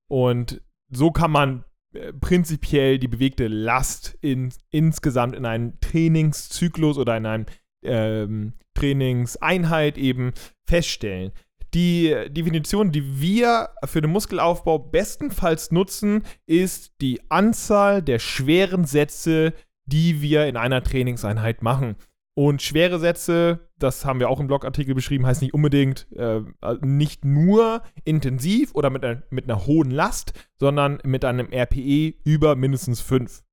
[0.09, 7.17] Und so kann man äh, prinzipiell die bewegte Last in, insgesamt in einem Trainingszyklus oder
[7.17, 7.45] in einem
[7.83, 10.33] ähm, Trainingseinheit eben
[10.65, 11.31] feststellen.
[11.73, 19.53] Die Definition, die wir für den Muskelaufbau bestenfalls nutzen, ist die Anzahl der schweren Sätze,
[19.85, 21.95] die wir in einer Trainingseinheit machen.
[22.43, 26.41] Und schwere Sätze, das haben wir auch im Blogartikel beschrieben, heißt nicht unbedingt äh,
[26.81, 32.55] nicht nur intensiv oder mit einer, mit einer hohen Last, sondern mit einem RPE über
[32.55, 33.43] mindestens 5.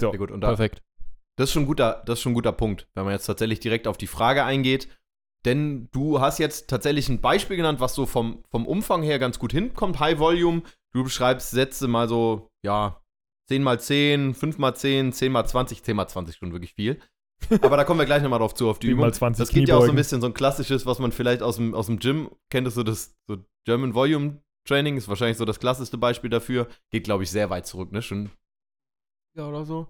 [0.00, 0.32] Sehr gut.
[0.32, 0.82] Und da, Perfekt.
[1.36, 3.60] das, ist schon ein guter, das ist schon ein guter Punkt, wenn man jetzt tatsächlich
[3.60, 4.88] direkt auf die Frage eingeht.
[5.44, 9.38] Denn du hast jetzt tatsächlich ein Beispiel genannt, was so vom, vom Umfang her ganz
[9.38, 10.00] gut hinkommt.
[10.00, 10.62] High Volume.
[10.92, 13.00] Du beschreibst Sätze mal so, ja,
[13.46, 17.00] 10 mal 10, 5 mal 10, 10 mal 20, 10 mal 20 schon wirklich viel.
[17.62, 19.12] Aber da kommen wir gleich nochmal drauf zu, auf die 10 mal Übung.
[19.14, 21.56] 20 das geht ja auch so ein bisschen so ein klassisches, was man vielleicht aus
[21.56, 25.44] dem, aus dem Gym kennt, ist so das so German Volume Training, ist wahrscheinlich so
[25.44, 26.66] das klassischste Beispiel dafür.
[26.90, 28.02] Geht, glaube ich, sehr weit zurück, ne?
[28.02, 28.30] Schon.
[29.36, 29.86] Ja, oder so.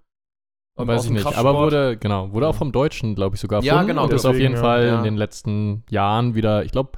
[0.77, 1.27] Und Weiß ich nicht.
[1.27, 3.89] Aber wurde, genau, wurde auch vom Deutschen, glaube ich, sogar Ja, erfunden.
[3.89, 4.61] genau, Und ist auf jeden ja.
[4.61, 4.99] Fall Ja.
[4.99, 6.93] in den letzten Jahren wieder, ich glaube,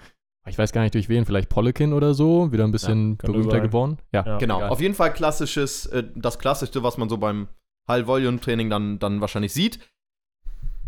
[0.47, 3.57] ich weiß gar nicht durch wen, vielleicht Pollekin oder so, wieder ein bisschen könnte berühmter
[3.57, 3.63] sein.
[3.63, 3.99] geworden.
[4.13, 4.39] Ja, Ja.
[4.39, 4.71] Genau, egal.
[4.71, 7.49] auf jeden Fall klassisches, äh, das klassischste, was man so beim
[7.89, 9.79] High-Volume-Training dann, dann wahrscheinlich sieht,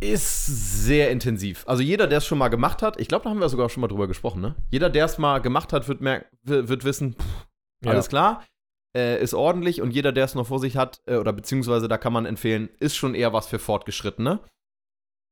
[0.03, 0.47] ist
[0.85, 1.65] sehr intensiv.
[1.67, 3.81] Also jeder, der es schon mal gemacht hat, ich glaube, da haben wir sogar schon
[3.81, 4.57] mal drüber gesprochen, ne?
[4.71, 6.01] Jeder, der es mal gemacht hat, wird,
[6.43, 7.47] wird wissen, pff,
[7.85, 7.93] Ja.
[7.93, 8.45] alles klar,
[8.97, 11.99] äh, ist ordentlich und jeder, der es noch vor sich hat, äh, oder beziehungsweise da
[11.99, 14.41] kann man empfehlen, ist schon eher was für Fortgeschrittene.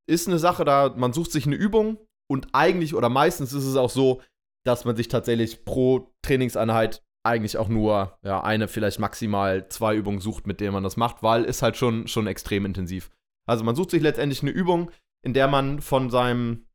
[0.08, 3.76] Ist eine Sache, da man sucht sich eine Übung und eigentlich oder meistens ist es
[3.76, 4.22] auch so,
[4.64, 10.20] dass man sich tatsächlich pro Trainingseinheit eigentlich auch nur ja, eine, vielleicht maximal zwei Übungen
[10.20, 13.10] sucht, mit denen man das macht, weil ist halt schon, schon extrem intensiv.
[13.50, 14.90] Also man sucht sich letztendlich eine Übung,
[15.22, 16.66] in der man von seinem,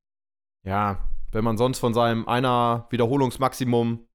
[0.66, 4.06] ja, wenn man sonst von seinem einer Wiederholungsmaximum,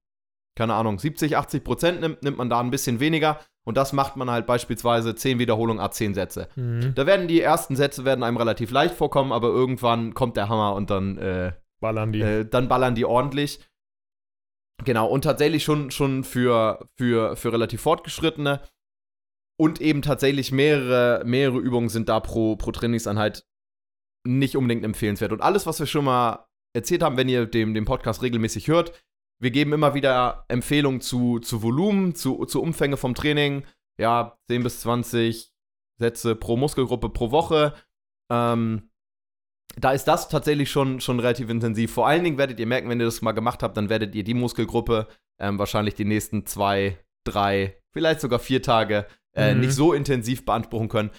[0.57, 4.17] keine Ahnung, 70, 80 Prozent nimmt, nimmt man da ein bisschen weniger und das macht
[4.17, 6.49] man halt beispielsweise 10 Wiederholungen a 10 Sätze.
[6.57, 6.93] Mhm.
[6.95, 10.75] Da werden die ersten Sätze werden einem relativ leicht vorkommen, aber irgendwann kommt der Hammer
[10.75, 12.21] und dann äh, Ballern die.
[12.21, 13.61] äh, dann ballern die ordentlich.
[14.85, 18.61] Genau, und tatsächlich schon, schon für, für, für relativ fortgeschrittene.
[19.61, 23.45] Und eben tatsächlich mehrere, mehrere Übungen sind da pro, pro Trainingseinheit
[24.27, 25.33] nicht unbedingt empfehlenswert.
[25.33, 29.05] Und alles, was wir schon mal erzählt haben, wenn ihr den, den Podcast regelmäßig hört,
[29.39, 33.67] wir geben immer wieder Empfehlungen zu, zu Volumen, zu, zu Umfänge vom Training.
[33.99, 35.53] Ja, 10 bis 20
[35.99, 37.75] Sätze pro Muskelgruppe pro Woche.
[38.33, 38.89] Ähm,
[39.77, 41.93] da ist das tatsächlich schon, schon relativ intensiv.
[41.93, 44.25] Vor allen Dingen werdet ihr merken, wenn ihr das mal gemacht habt, dann werdet ihr
[44.25, 45.07] die Muskelgruppe
[45.39, 49.61] ähm, wahrscheinlich die nächsten zwei, drei, vielleicht sogar vier Tage äh, Mhm.
[49.61, 51.11] nicht so intensiv beanspruchen können.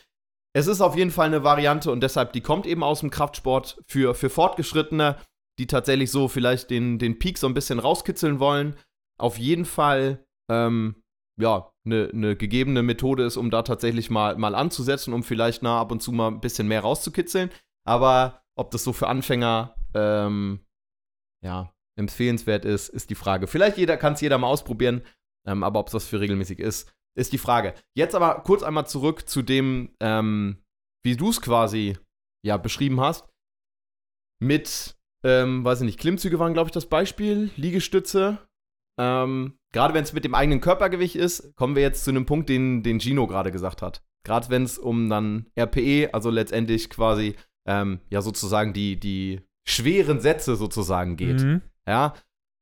[0.54, 3.82] Es ist auf jeden Fall eine Variante und deshalb, die kommt eben aus dem Kraftsport
[3.88, 5.17] für, für Fortgeschrittene,
[5.60, 8.76] die tatsächlich so vielleicht den, den Peak so ein bisschen rauskitzeln wollen.
[9.17, 10.95] Auf jeden Fall, ähm,
[11.39, 15.80] ja, eine ne gegebene Methode ist, um da tatsächlich mal, mal anzusetzen, um vielleicht na,
[15.80, 17.49] ab und zu mal ein bisschen mehr rauszukitzeln.
[17.88, 20.59] Aber ob das so für Anfänger, ähm,
[21.43, 23.47] ja, empfehlenswert ist, ist die Frage.
[23.47, 25.01] Vielleicht jeder kann es jeder mal ausprobieren,
[25.47, 27.74] ähm, aber ob es was für regelmäßig ist, ist die Frage.
[27.95, 30.57] Jetzt aber kurz einmal zurück zu dem, ähm,
[31.03, 31.97] wie du es quasi
[32.43, 33.28] ja beschrieben hast.
[34.39, 38.39] Mit, ähm, weiß ich nicht, Klimmzüge waren, glaube ich, das Beispiel, Liegestütze.
[38.99, 42.49] ähm, gerade wenn es mit dem eigenen Körpergewicht ist, kommen wir jetzt zu einem Punkt,
[42.49, 44.03] den, den Gino gerade gesagt hat.
[44.24, 47.36] Gerade wenn es um dann RPE, also letztendlich quasi,
[47.68, 51.41] ähm, ja, sozusagen die, die schweren Sätze sozusagen geht.
[51.41, 51.62] Mhm.
[51.88, 52.14] Ja.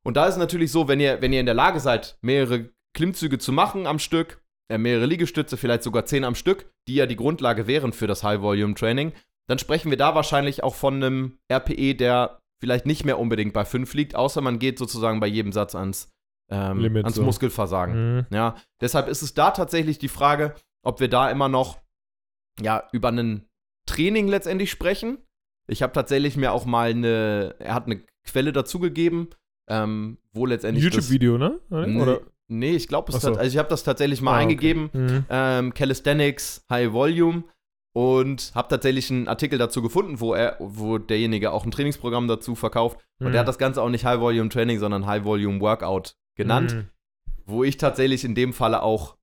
[0.05, 2.69] Und da ist es natürlich so, wenn ihr, wenn ihr in der Lage seid, mehrere
[2.93, 7.05] Klimmzüge zu machen am Stück, äh, mehrere Liegestütze, vielleicht sogar zehn am Stück, die ja
[7.05, 9.13] die Grundlage wären für das High-Volume-Training,
[9.47, 13.65] dann sprechen wir da wahrscheinlich auch von einem RPE, der vielleicht nicht mehr unbedingt bei
[13.65, 16.11] 5 liegt, außer man geht sozusagen bei jedem Satz ans,
[16.51, 17.23] ähm, Limit ans so.
[17.23, 18.17] Muskelversagen.
[18.17, 18.25] Mhm.
[18.31, 21.79] Ja, deshalb ist es da tatsächlich die Frage, ob wir da immer noch
[22.61, 23.47] ja, über ein
[23.87, 25.17] Training letztendlich sprechen.
[25.67, 29.29] Ich habe tatsächlich mir auch mal eine, er hat eine Quelle dazugegeben,
[29.67, 31.59] ähm, wo letztendlich YouTube-Video, ne?
[31.69, 32.21] Oder?
[32.49, 33.17] Nee, ich glaube, so.
[33.29, 34.41] also ich habe das tatsächlich mal Ah, okay.
[34.43, 35.25] eingegeben, Mhm.
[35.29, 37.43] ähm, Calisthenics High Volume
[37.93, 42.55] und habe tatsächlich einen Artikel dazu gefunden, wo er, wo derjenige auch ein Trainingsprogramm dazu
[42.55, 43.31] verkauft und Mhm.
[43.31, 46.89] der hat das Ganze auch nicht High Volume Training, sondern High Volume Workout genannt, Mhm.
[47.45, 49.15] wo ich tatsächlich in dem Falle auch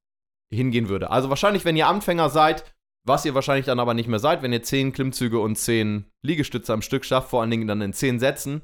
[0.50, 1.10] hingehen würde.
[1.10, 2.64] Also wahrscheinlich, wenn ihr Anfänger seid,
[3.04, 6.72] was ihr wahrscheinlich dann aber nicht mehr seid, wenn ihr 10 Klimmzüge und 10 Liegestütze
[6.72, 8.62] am Stück schafft, vor allen Dingen dann in 10 Sätzen,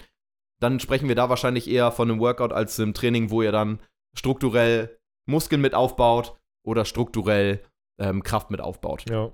[0.60, 3.78] dann sprechen wir da wahrscheinlich eher von einem Workout als einem Training, wo ihr dann
[4.16, 7.62] strukturell Muskeln mit aufbaut oder strukturell
[7.98, 9.08] ähm, Kraft mit aufbaut.
[9.08, 9.32] Ja.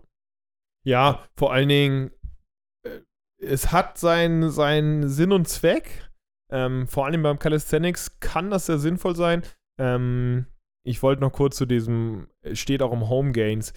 [0.85, 2.11] Ja, vor allen Dingen,
[2.85, 3.01] äh,
[3.41, 6.11] es hat seinen seinen Sinn und Zweck.
[6.51, 9.43] Ähm, vor allem beim Calisthenics kann das sehr sinnvoll sein.
[9.79, 10.47] Ähm,
[10.87, 13.74] ich wollte noch kurz zu diesem, es steht auch im Home Gains.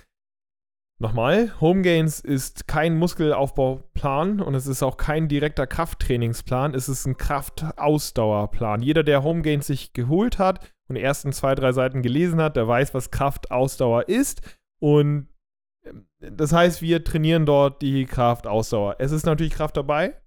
[1.01, 7.07] Nochmal, Home Gains ist kein Muskelaufbauplan und es ist auch kein direkter Krafttrainingsplan, es ist
[7.07, 8.83] ein Kraftausdauerplan.
[8.83, 12.57] Jeder, der Home Gains sich geholt hat und die ersten zwei, drei Seiten gelesen hat,
[12.57, 14.41] der weiß, was Kraftausdauer ist.
[14.79, 15.29] Und
[15.85, 18.97] ähm, das heißt, wir trainieren dort die Kraftausdauer.
[18.99, 20.21] Es ist natürlich Kraft dabei,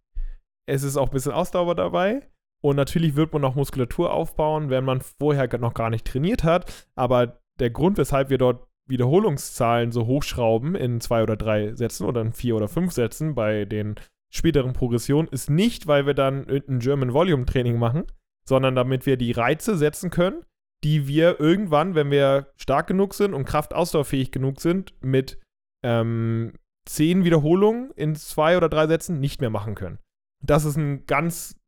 [0.66, 2.28] es ist auch ein bisschen Ausdauer dabei.
[2.62, 6.88] Und natürlich wird man noch Muskulatur aufbauen, wenn man vorher noch gar nicht trainiert hat.
[6.94, 12.22] Aber der Grund, weshalb wir dort Wiederholungszahlen so hochschrauben in zwei oder drei Sätzen oder
[12.22, 13.96] in vier oder fünf Sätzen bei den
[14.30, 18.04] späteren Progressionen, ist nicht, weil wir dann ein German Volume Training machen,
[18.48, 20.42] sondern damit wir die Reize setzen können,
[20.84, 25.40] die wir irgendwann, wenn wir stark genug sind und kraftausdauerfähig genug sind, mit
[25.82, 26.52] ähm,
[26.86, 29.98] zehn Wiederholungen in zwei oder drei Sätzen nicht mehr machen können.
[30.42, 31.58] Das ist ein ganz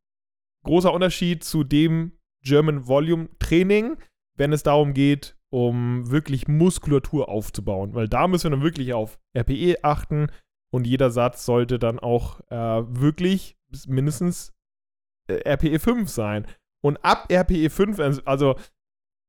[0.63, 2.13] großer Unterschied zu dem
[2.43, 3.97] German Volume Training,
[4.37, 7.95] wenn es darum geht, um wirklich Muskulatur aufzubauen.
[7.95, 10.27] Weil da müssen wir dann wirklich auf RPE achten
[10.71, 12.55] und jeder Satz sollte dann auch äh,
[12.87, 13.57] wirklich
[13.87, 14.53] mindestens
[15.27, 16.45] äh, RPE 5 sein.
[16.83, 18.55] Und ab RPE 5, also- also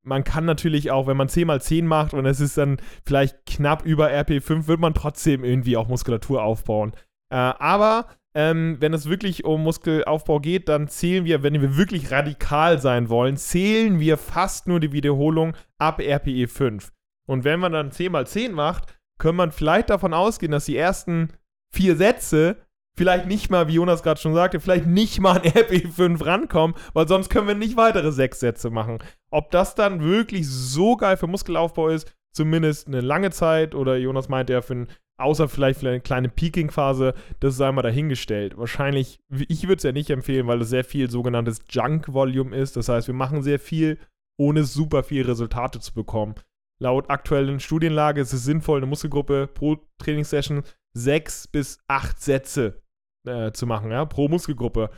[0.03, 3.46] man kann natürlich auch, wenn man 10 mal 10 macht und es ist dann vielleicht
[3.46, 6.92] knapp über RPE 5, wird man trotzdem irgendwie auch Muskulatur aufbauen.
[7.30, 12.11] Äh, aber ähm, wenn es wirklich um Muskelaufbau geht, dann zählen wir, wenn wir wirklich
[12.11, 16.92] radikal sein wollen, zählen wir fast nur die Wiederholung ab RPE 5.
[17.26, 20.76] Und wenn man dann 10 mal 10 macht, kann man vielleicht davon ausgehen, dass die
[20.76, 21.32] ersten
[21.74, 22.57] vier Sätze
[22.99, 26.76] vielleicht nicht mal, wie Jonas gerade schon sagte, vielleicht nicht mal an RPE 5 rankommen,
[26.92, 28.99] weil sonst können wir nicht weitere sechs Sätze machen.
[29.30, 34.28] Ob das dann wirklich so geil für Muskelaufbau ist, zumindest eine lange Zeit, oder Jonas
[34.28, 38.59] meinte ja, für ein, außer vielleicht für eine kleine Peaking-Phase, das sei mal dahingestellt.
[38.59, 42.76] Wahrscheinlich, ich würde es ja nicht empfehlen, weil es sehr viel sogenanntes Junk-Volume ist.
[42.76, 43.99] Das heißt, wir machen sehr viel,
[44.38, 46.34] ohne super viel Resultate zu bekommen.
[46.80, 52.80] Laut aktuellen Studienlage ist es sinnvoll, eine Muskelgruppe pro Trainingssession sechs bis acht Sätze
[53.29, 54.91] äh, zu machen, ja, pro Muskelgruppe.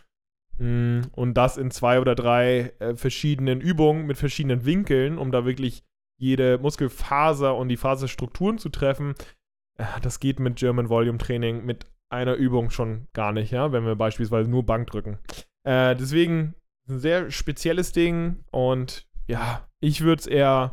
[0.58, 5.44] Mm, Und das in zwei oder drei äh, verschiedenen Übungen mit verschiedenen Winkeln, um da
[5.44, 5.82] wirklich
[6.18, 9.14] jede Muskelfaser und die Faserstrukturen zu treffen.
[9.78, 13.86] Äh, Das geht mit German Volume Training mit einer Übung schon gar nicht, ja, wenn
[13.86, 15.18] wir beispielsweise nur Bank drücken.
[15.64, 16.54] Äh, deswegen
[16.88, 20.72] ein sehr spezielles Ding und ja, ich würde es eher,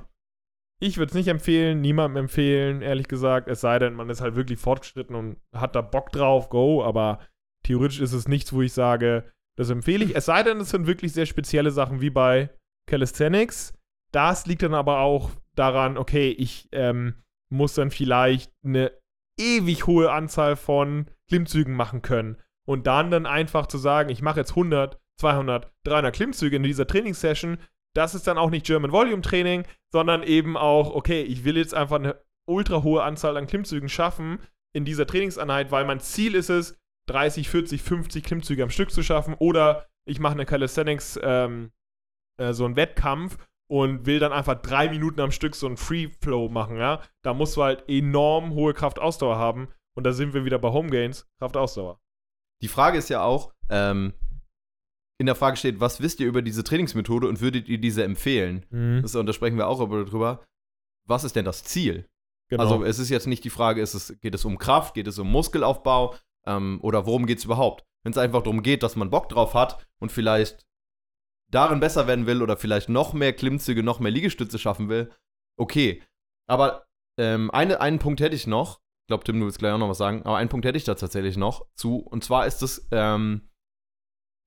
[0.81, 4.35] ich würde es nicht empfehlen, niemandem empfehlen, ehrlich gesagt, es sei denn, man ist halt
[4.35, 7.19] wirklich fortgeschritten und hat da Bock drauf, go, aber
[7.67, 9.25] theoretisch ist es nichts, wo ich sage,
[9.57, 10.15] das empfehle ich.
[10.15, 12.49] Es sei denn, es sind wirklich sehr spezielle Sachen wie bei
[12.87, 13.73] Calisthenics.
[14.11, 17.15] Das liegt dann aber auch daran, okay, ich ähm,
[17.49, 18.91] muss dann vielleicht eine
[19.37, 22.37] ewig hohe Anzahl von Klimmzügen machen können.
[22.65, 26.87] Und dann dann einfach zu sagen, ich mache jetzt 100, 200, 300 Klimmzüge in dieser
[26.87, 27.57] Trainingssession,
[27.95, 31.73] das ist dann auch nicht German Volume Training, sondern eben auch, okay, ich will jetzt
[31.73, 34.39] einfach eine ultra hohe Anzahl an Klimmzügen schaffen
[34.73, 36.77] in dieser Trainingseinheit, weil mein Ziel ist es,
[37.07, 41.71] 30, 40, 50 Klimmzüge am Stück zu schaffen oder ich mache eine Calisthenics, ähm,
[42.39, 43.37] äh, so einen Wettkampf
[43.69, 47.01] und will dann einfach drei Minuten am Stück so einen Free Flow machen, ja.
[47.23, 50.89] Da musst du halt enorm hohe Kraftausdauer haben und da sind wir wieder bei Home
[50.89, 51.99] Gains, Kraftausdauer.
[52.61, 54.13] Die Frage ist ja auch, ähm,
[55.19, 58.65] in der Frage steht, was wisst ihr über diese Trainingsmethode und würdet ihr diese empfehlen?
[58.69, 59.01] Mhm.
[59.01, 60.45] Das, und da sprechen wir auch darüber.
[61.07, 62.07] Was ist denn das Ziel?
[62.49, 62.63] Genau.
[62.63, 65.29] Also es ist jetzt nicht die Frage, es, geht es um Kraft, geht es um
[65.29, 66.15] Muskelaufbau
[66.47, 67.85] ähm, oder worum geht es überhaupt?
[68.03, 70.65] Wenn es einfach darum geht, dass man Bock drauf hat und vielleicht
[71.51, 75.11] darin besser werden will oder vielleicht noch mehr Klimmzüge, noch mehr Liegestütze schaffen will,
[75.57, 76.03] okay.
[76.47, 76.87] Aber
[77.17, 78.79] ähm, eine, einen Punkt hätte ich noch.
[79.03, 80.23] Ich glaube, Tim, du willst gleich auch noch was sagen.
[80.23, 81.99] Aber einen Punkt hätte ich da tatsächlich noch zu.
[81.99, 83.49] Und zwar ist es, ähm,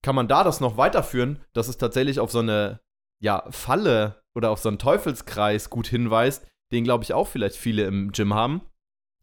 [0.03, 2.81] kann man da das noch weiterführen, dass es tatsächlich auf so eine,
[3.23, 7.85] ja, Falle oder auf so einen Teufelskreis gut hinweist, den, glaube ich, auch vielleicht viele
[7.85, 8.63] im Gym haben.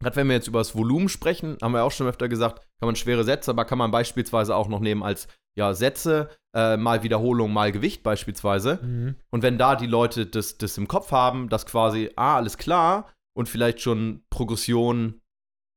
[0.00, 2.86] Gerade wenn wir jetzt über das Volumen sprechen, haben wir auch schon öfter gesagt, kann
[2.86, 5.26] man schwere Sätze, aber kann man beispielsweise auch noch nehmen als
[5.56, 8.78] ja, Sätze, äh, mal Wiederholung, mal Gewicht beispielsweise.
[8.80, 9.16] Mhm.
[9.30, 13.12] Und wenn da die Leute das, das im Kopf haben, dass quasi, ah, alles klar,
[13.36, 15.20] und vielleicht schon Progression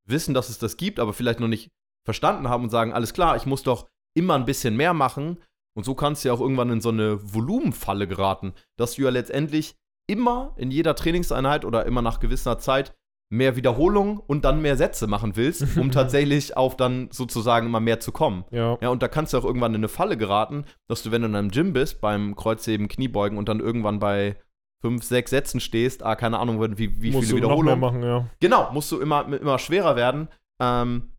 [0.07, 1.71] wissen, dass es das gibt, aber vielleicht noch nicht
[2.05, 5.37] verstanden haben und sagen, alles klar, ich muss doch immer ein bisschen mehr machen.
[5.75, 9.09] Und so kannst du ja auch irgendwann in so eine Volumenfalle geraten, dass du ja
[9.09, 9.75] letztendlich
[10.07, 12.93] immer in jeder Trainingseinheit oder immer nach gewisser Zeit
[13.31, 18.01] mehr Wiederholung und dann mehr Sätze machen willst, um tatsächlich auf dann sozusagen immer mehr
[18.01, 18.43] zu kommen.
[18.51, 18.77] Ja.
[18.81, 21.29] Ja, und da kannst du auch irgendwann in eine Falle geraten, dass du, wenn du
[21.29, 24.35] in einem Gym bist, beim Kreuzheben, Kniebeugen und dann irgendwann bei
[24.81, 27.79] fünf, sechs Sätzen stehst, ah, keine Ahnung, wie, wie Musst viele du noch mehr Wiederholungen.
[27.79, 28.27] machen, ja.
[28.41, 30.27] Genau, musst du immer, immer schwerer werden.
[30.61, 31.13] Ähm,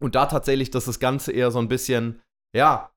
[0.00, 2.20] und da tatsächlich, dass das Ganze eher so ein bisschen,
[2.54, 2.89] ja,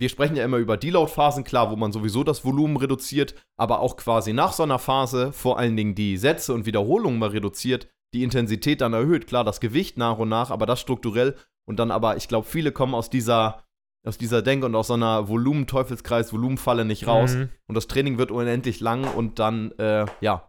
[0.00, 3.96] wir sprechen ja immer über Deload-Phasen, klar, wo man sowieso das Volumen reduziert, aber auch
[3.96, 8.22] quasi nach so einer Phase vor allen Dingen die Sätze und Wiederholungen mal reduziert, die
[8.24, 11.36] Intensität dann erhöht, klar, das Gewicht nach und nach, aber das strukturell
[11.68, 13.62] und dann aber, ich glaube, viele kommen aus dieser,
[14.04, 17.50] aus dieser Denk- und aus so einer Volumen-Teufelskreis, Volumenfalle nicht raus Mhm.
[17.68, 20.48] und das Training wird unendlich lang und dann, äh, ja,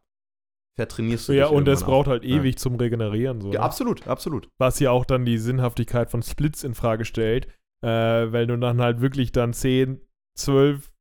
[0.77, 2.11] vertrainierst du Ja, und es braucht auch.
[2.11, 3.41] halt ewig zum Regenerieren.
[3.41, 3.65] So, Ja, ne?
[3.65, 4.47] absolut, absolut.
[4.57, 7.47] Was ja auch dann die Sinnhaftigkeit von Splits in Frage stellt,
[7.81, 7.87] äh,
[8.31, 10.01] weil du dann halt wirklich dann 10,
[10.37, 10.91] 12,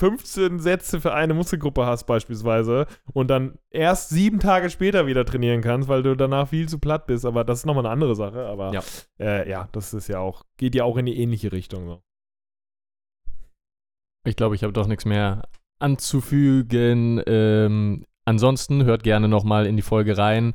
[0.00, 5.60] 15 Sätze für eine Muskelgruppe hast beispielsweise und dann erst sieben Tage später wieder trainieren
[5.60, 7.24] kannst, weil du danach viel zu platt bist.
[7.24, 8.46] Aber das ist nochmal eine andere Sache.
[8.46, 8.82] Aber Ja.
[9.18, 11.86] äh, ja, das ist ja auch, geht ja auch in die ähnliche Richtung.
[11.86, 12.02] So.
[14.24, 15.48] Ich glaube, ich habe doch nichts mehr
[15.80, 17.20] anzufügen.
[17.26, 20.54] Ähm, ansonsten hört gerne nochmal in die Folge rein.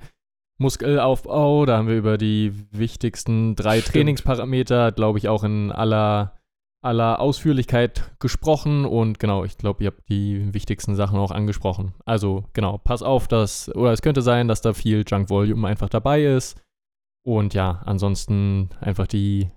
[0.60, 3.94] Muskelaufbau, da haben wir über die wichtigsten drei Stimmt.
[3.94, 6.40] Trainingsparameter, glaube ich, auch in aller,
[6.82, 8.86] aller Ausführlichkeit gesprochen.
[8.86, 11.94] Und genau, ich glaube, ihr habt die wichtigsten Sachen auch angesprochen.
[12.06, 15.90] Also genau, pass auf, dass, oder es könnte sein, dass da viel Junk Volume einfach
[15.90, 16.62] dabei ist.
[17.26, 19.50] Und ja, ansonsten einfach die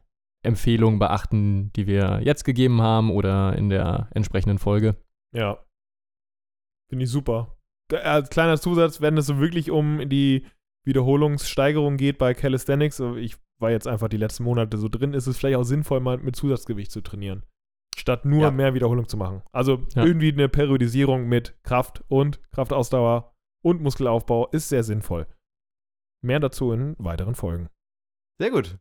[0.44, 4.96] Empfehlungen beachten, die wir jetzt gegeben haben oder in der entsprechenden Folge.
[5.34, 5.58] Ja.
[6.88, 7.58] Finde ich super.
[7.92, 10.46] Als kleiner Zusatz, wenn es so wirklich um die
[10.86, 15.26] Wiederholungssteigerung geht bei Calisthenics, so ich war jetzt einfach die letzten Monate so drin, ist
[15.26, 17.42] es vielleicht auch sinnvoll, mal mit Zusatzgewicht zu trainieren.
[17.96, 18.50] Statt nur Ja.
[18.50, 19.42] mehr Wiederholung zu machen.
[19.52, 20.04] Also Ja.
[20.04, 23.32] irgendwie eine Periodisierung mit Kraft und Kraftausdauer
[23.64, 25.26] und Muskelaufbau ist sehr sinnvoll.
[26.22, 27.68] Mehr dazu in weiteren Folgen.
[28.38, 28.78] Sehr gut.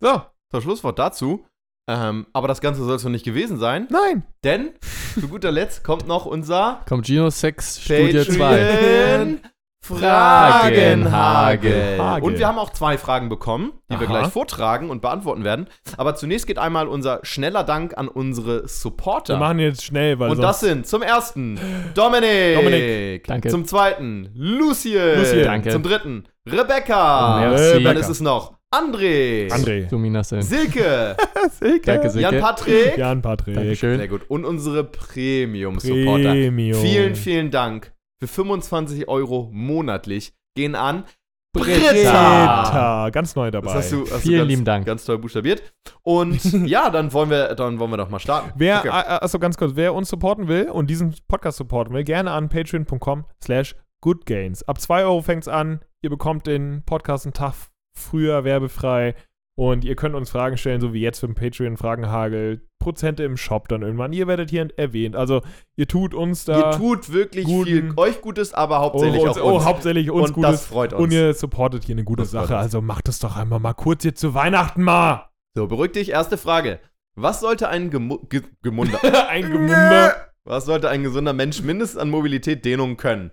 [0.00, 1.44] So, Das Schlusswort dazu.
[1.88, 4.24] Ähm, aber das Ganze soll es noch nicht gewesen sein, nein.
[4.42, 4.72] denn
[5.20, 9.38] zu guter Letzt kommt noch unser Kommt Gino Sex Studie 2.
[9.86, 11.98] Fragenhagel.
[11.98, 12.24] Hagel.
[12.24, 14.20] Und wir haben auch zwei Fragen bekommen, die wir Aha.
[14.20, 15.68] gleich vortragen und beantworten werden.
[15.96, 19.34] Aber zunächst geht einmal unser schneller Dank an unsere Supporter.
[19.34, 21.58] Wir machen jetzt schnell, weil und das sind zum ersten
[21.94, 22.56] Dominik.
[22.56, 23.26] Dominik.
[23.26, 23.48] Danke.
[23.48, 25.18] Zum zweiten Lucien.
[25.18, 25.44] Lucien.
[25.44, 25.70] Danke.
[25.70, 27.38] Zum dritten Rebecca.
[27.40, 27.82] Merci.
[27.82, 29.48] Dann ist es noch André.
[29.50, 29.88] André.
[29.88, 30.42] Dominasse.
[30.42, 31.16] Silke.
[31.60, 31.86] Silke.
[31.86, 32.34] Danke, Silke.
[32.34, 32.98] Jan-Patrick.
[32.98, 33.54] Jan Patrick.
[33.54, 33.98] Dankeschön.
[33.98, 34.22] Sehr gut.
[34.28, 36.32] Und unsere Premium-Supporter.
[36.32, 36.80] Premium.
[36.80, 37.92] Vielen, vielen Dank.
[38.20, 41.04] Für 25 Euro monatlich gehen an
[41.52, 41.90] Britta.
[41.92, 43.10] Britta.
[43.10, 43.66] Ganz neu dabei.
[43.72, 44.86] Das hast du, hast Vielen du ganz, lieben Dank.
[44.86, 45.62] Ganz toll buchstabiert.
[46.02, 48.52] Und ja, dann wollen wir, dann wollen wir doch mal starten.
[48.56, 48.88] Wer, Okay.
[48.90, 53.24] achso, ganz kurz, wer uns supporten will und diesen Podcast supporten will, gerne an patreon.com
[53.42, 54.62] slash goodgains.
[54.68, 55.80] Ab 2 Euro fängt's an.
[56.02, 57.54] Ihr bekommt den Podcast einen Tag
[57.94, 59.14] früher werbefrei
[59.58, 62.62] und ihr könnt uns Fragen stellen, so wie jetzt für den Patreon-Fragenhagel.
[62.78, 64.12] Prozente im Shop dann irgendwann.
[64.12, 65.16] Ihr werdet hier erwähnt.
[65.16, 65.42] Also,
[65.76, 66.72] ihr tut uns da.
[66.72, 69.64] Ihr tut wirklich guten- viel euch Gutes, aber oh, hauptsächlich uns, auch oh, uns.
[69.64, 70.50] hauptsächlich uns und Gutes.
[70.52, 71.02] das freut uns.
[71.02, 72.56] und ihr supportet hier eine gute Das Sache.
[72.56, 75.30] Also macht es doch einmal mal kurz jetzt zu Weihnachten mal.
[75.56, 76.10] so, beruhig dich.
[76.10, 76.78] Erste Frage.
[77.16, 80.14] Was sollte ein Gemu Ge Gemunder Ein Gemunder.
[80.44, 83.32] Was sollte ein gesunder Mensch mindestens an Mobilität, Dehnung können?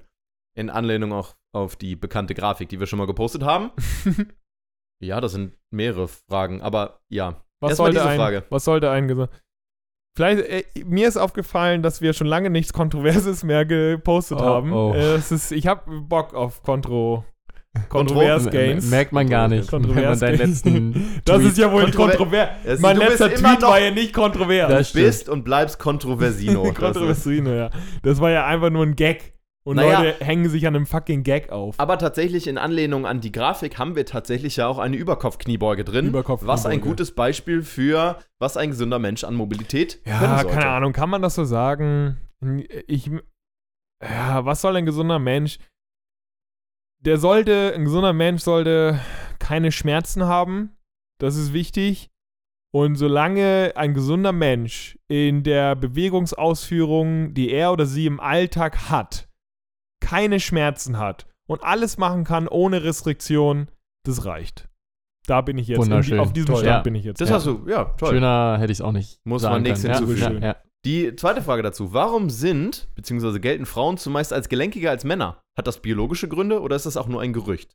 [0.55, 3.69] In Anlehnung auch auf die bekannte Grafik, die wir schon mal gepostet haben.
[5.03, 7.41] ja, das sind mehrere Fragen, aber ja.
[7.59, 8.43] Was Erstmal sollte, diese ein, Frage.
[8.49, 9.29] was sollte ein Ges-
[10.15, 14.71] Vielleicht, äh, mir ist aufgefallen, dass wir schon lange nichts Kontroverses mehr gepostet Oh, haben.
[14.73, 14.93] oh.
[14.93, 17.23] Äh, es ist, ich habe Bock auf Kontro,
[17.89, 18.89] Kontrovers Gains.
[18.91, 21.95] Merkt man gar nicht, wenn man Kontrovers deinen letzten Das Tweet- ist ja wohl nicht
[21.95, 22.49] Kontrover- kontrovers.
[22.63, 24.69] Es- Mein du letzter Tweet war ja nicht kontrovers.
[24.69, 25.05] Das stimmt.
[25.05, 26.63] Bist und bleibst Kontroversino.
[26.73, 27.69] Kontroversino, ja.
[28.03, 29.32] Das war ja einfach nur ein Gag.
[29.65, 30.01] Und Naja.
[30.01, 31.79] Leute hängen sich an einem fucking Gag auf.
[31.79, 36.07] Aber tatsächlich in Anlehnung an die Grafik haben wir tatsächlich ja auch eine Überkopfkniebeuge drin.
[36.07, 36.53] Überkopfkniebeuge.
[36.53, 41.09] Was ein gutes Beispiel für, was ein gesunder Mensch an Mobilität Ja, keine Ahnung, kann
[41.09, 42.17] man das so sagen?
[42.87, 43.09] Ich,
[44.03, 45.59] ja, was soll ein gesunder Mensch?
[46.99, 48.99] Der sollte, ein gesunder Mensch sollte
[49.39, 50.75] keine Schmerzen haben.
[51.19, 52.09] Das ist wichtig.
[52.73, 59.29] Und solange ein gesunder Mensch in der Bewegungsausführung, die er oder sie im Alltag hat,
[60.03, 63.69] keine Schmerzen hat und alles machen kann ohne Restriktion,
[64.05, 64.67] das reicht.
[65.25, 65.77] Da bin ich jetzt.
[65.77, 66.19] In die, Wunderschön.
[66.19, 66.57] auf diesem Toll.
[66.57, 66.81] Stand Ja.
[66.81, 67.21] bin ich jetzt.
[67.21, 67.35] Das ja.
[67.35, 68.09] hast du, ja, toll.
[68.09, 69.25] Schöner hätte ich es auch nicht.
[69.25, 70.41] Muss sagen man nichts hinzufügen.
[70.41, 73.39] Ja, ja, Die zweite Frage dazu: Warum sind bzw.
[73.39, 75.41] gelten Frauen zumeist als gelenkiger als Männer?
[75.57, 77.73] Hat das biologische Gründe oder ist das auch nur ein Gerücht?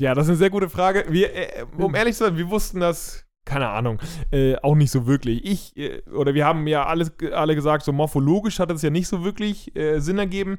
[0.00, 1.06] Ja, das ist eine sehr gute Frage.
[1.08, 5.06] Wir, äh, um ehrlich zu sein, wir wussten das, keine Ahnung, äh, auch nicht so
[5.06, 5.44] wirklich.
[5.44, 9.08] Ich, äh, oder wir haben ja alles, alle gesagt, so morphologisch hat es ja nicht
[9.08, 10.58] so wirklich äh, Sinn ergeben.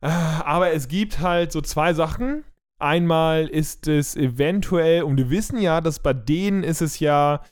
[0.00, 2.44] Äh, aber es gibt halt so zwei Sachen.
[2.80, 7.42] Einmal ist es eventuell, und wir wissen ja, dass bei denen ist es ja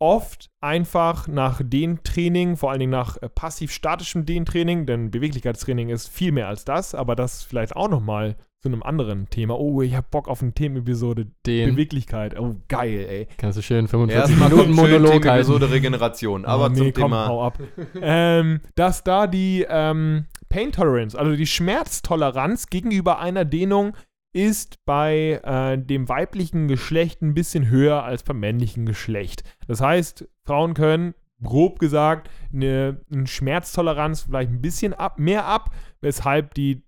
[0.00, 6.32] oft einfach nach Dehntraining, vor allen Dingen nach äh, passiv-statischem Dehntraining, denn Beweglichkeitstraining ist viel
[6.32, 9.58] mehr als das, aber das vielleicht auch nochmal zu einem anderen Thema.
[9.58, 11.28] Oh, ich hab Bock auf eine Themenepisode.
[11.46, 12.38] Den Beweglichkeit.
[12.38, 13.28] Oh, geil, ey.
[13.38, 15.24] kannst du schön 45 Erstmal Minuten Monolog.
[15.24, 16.44] Episode Regeneration.
[16.44, 17.26] Aber oh, nee, zum komm, Thema.
[17.28, 17.58] hau ab.
[18.00, 23.96] ähm, dass da die ähm, Pain Tolerance, also die Schmerztoleranz gegenüber einer Dehnung
[24.32, 29.42] ist bei äh, dem weiblichen Geschlecht ein bisschen höher als beim männlichen Geschlecht.
[29.66, 35.70] Das heißt, Frauen können, grob gesagt, eine, eine Schmerztoleranz vielleicht ein bisschen ab, mehr ab,
[36.00, 36.82] weshalb die,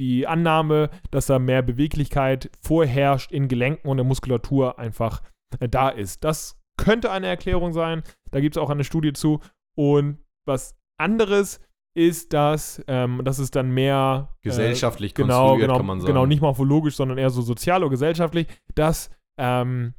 [0.00, 5.22] die Annahme, dass da mehr Beweglichkeit vorherrscht in Gelenken und der Muskulatur einfach
[5.60, 6.24] äh, da ist.
[6.24, 8.02] Das könnte eine Erklärung sein.
[8.30, 9.40] Da gibt es auch eine Studie zu.
[9.76, 11.60] Und was anderes
[11.94, 16.12] ist, dass ähm, das ist dann mehr äh, Gesellschaftlich genau, konstruiert, genau, kann man sagen.
[16.12, 19.94] genau, nicht morphologisch, sondern eher so sozial oder gesellschaftlich, dass ähm,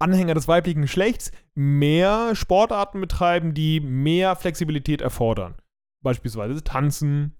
[0.00, 5.56] Anhänger des weiblichen Geschlechts mehr Sportarten betreiben, die mehr Flexibilität erfordern.
[6.02, 7.36] Beispielsweise Tanzen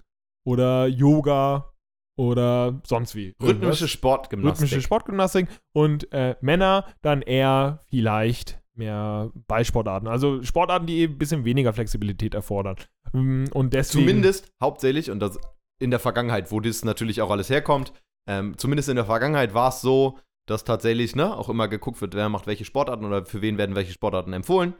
[0.47, 1.74] oder Yoga
[2.17, 3.35] oder sonst wie.
[3.43, 3.89] Rhythmische.
[3.89, 4.63] Sportgymnastik.
[4.65, 10.09] Rhythmische Sportgymnastik und äh, Männer dann eher vielleicht mehr Ballsportarten.
[10.09, 12.77] Also Sportarten, die eben ein bisschen weniger Flexibilität erfordern.
[13.13, 14.07] Mm, Und deswegen.
[14.07, 15.39] Zumindest hauptsächlich, und das
[15.81, 17.93] in der Vergangenheit, wo das natürlich auch alles herkommt,
[18.29, 22.15] ähm, zumindest in der Vergangenheit war es so, dass tatsächlich ne, auch immer geguckt wird,
[22.15, 24.75] wer macht welche Sportarten oder für wen werden welche Sportarten empfohlen.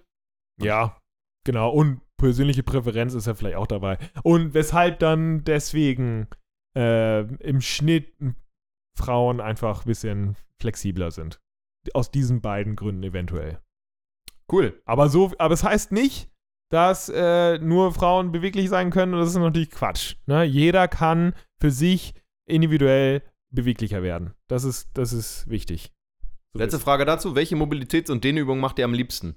[0.61, 0.97] Ja,
[1.45, 1.71] genau.
[1.71, 3.99] Und persönliche Präferenz ist ja vielleicht auch dabei.
[4.23, 6.29] Und weshalb dann deswegen
[6.77, 8.13] äh, im Schnitt
[8.97, 11.41] Frauen einfach ein bisschen flexibler sind.
[11.93, 13.61] Aus diesen beiden Gründen eventuell.
[14.51, 14.81] Cool.
[14.85, 16.31] Aber so, aber es heißt nicht,
[16.71, 19.15] dass äh, nur Frauen beweglich sein können.
[19.15, 20.17] Und das ist natürlich Quatsch.
[20.27, 20.45] Ne?
[20.45, 22.15] Jeder kann für sich
[22.49, 23.23] individuell
[23.53, 24.35] beweglicher werden.
[24.49, 25.93] Das ist, das ist wichtig.
[26.53, 27.35] So Letzte ist- Frage dazu.
[27.35, 29.37] Welche Mobilitäts- und Dehnübung macht ihr am liebsten?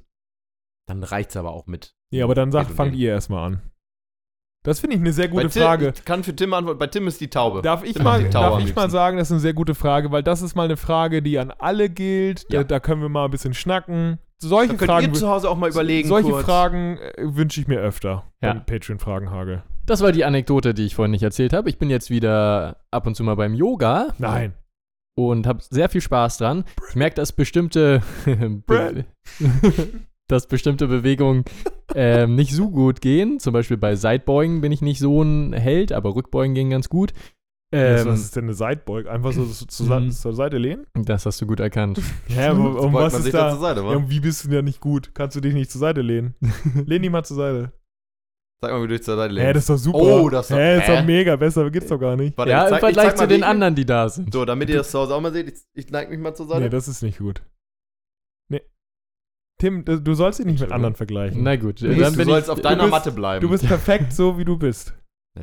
[0.87, 1.95] Dann reicht's aber auch mit.
[2.11, 3.71] Ja, aber dann sagt, fangt ihr erstmal an.
[4.67, 5.93] Das finde ich eine sehr gute Tim, Frage.
[5.95, 6.77] Ich kann für Tim antworten.
[6.77, 7.61] Bei Tim ist die Taube.
[7.61, 9.53] Darf ich Tim mal, hat die Taube darf ich mal sagen, das ist eine sehr
[9.53, 12.45] gute Frage, weil das ist mal eine Frage, die an alle gilt.
[12.51, 12.59] Ja.
[12.59, 14.19] Da, da können wir mal ein bisschen schnacken.
[14.39, 16.09] Solche Da könnt Fragen, ihr zu Hause auch mal überlegen.
[16.09, 16.43] solche kurz.
[16.43, 18.25] Fragen äh, wünsche ich mir öfter.
[18.41, 18.55] Ja.
[18.55, 19.63] beim Patreon-Fragenhagel.
[19.85, 21.69] Das war die Anekdote, die ich vorhin nicht erzählt habe.
[21.69, 24.07] Ich bin jetzt wieder ab und zu mal beim Yoga.
[24.17, 24.53] Nein.
[25.15, 26.65] Und habe sehr viel Spaß dran.
[26.89, 28.01] Ich merke, dass bestimmte,
[30.27, 31.45] dass bestimmte Bewegungen
[31.95, 33.39] ähm, nicht so gut gehen.
[33.39, 37.13] Zum Beispiel bei Sidebeugen bin ich nicht so ein Held, aber Rückbeugen gehen ganz gut.
[37.69, 39.07] Was Ähm, ist denn eine Seitbeug?
[39.07, 40.11] Einfach so, so zur, Mhm.
[40.11, 40.85] zur Seite lehnen?
[40.93, 41.99] das hast du gut erkannt.
[42.29, 43.51] Ja, aber um was ist da?
[43.51, 43.91] zur Seite, wa?
[43.91, 45.11] Ja, und wie bist du denn ja nicht gut?
[45.13, 46.35] Kannst du dich nicht zur Seite lehnen?
[46.85, 47.73] Lehn dich mal zur Seite.
[48.61, 49.55] Sag mal, wie du dich zur Seite Hä, lehnst.
[49.55, 49.97] das ist doch super.
[50.23, 51.05] Oh, das ist doch- Hä, das ist doch hä?
[51.05, 51.35] mega.
[51.35, 52.37] Besser geht's doch gar nicht.
[52.37, 54.33] Warte, ja, ich im Vergleich zu den anderen, die da sind.
[54.33, 56.47] So, damit ihr das zu Hause auch mal seht, ich, ich neige mich mal zur
[56.47, 56.61] Seite.
[56.61, 57.41] Nee, das ist nicht gut.
[59.59, 61.41] Tim, du sollst dich nicht mit anderen vergleichen.
[61.43, 62.53] Na gut, du dann bist, du sollst ich.
[62.53, 63.41] auf deiner bist- Matte bleiben.
[63.41, 64.93] Du bist perfekt so, wie du bist.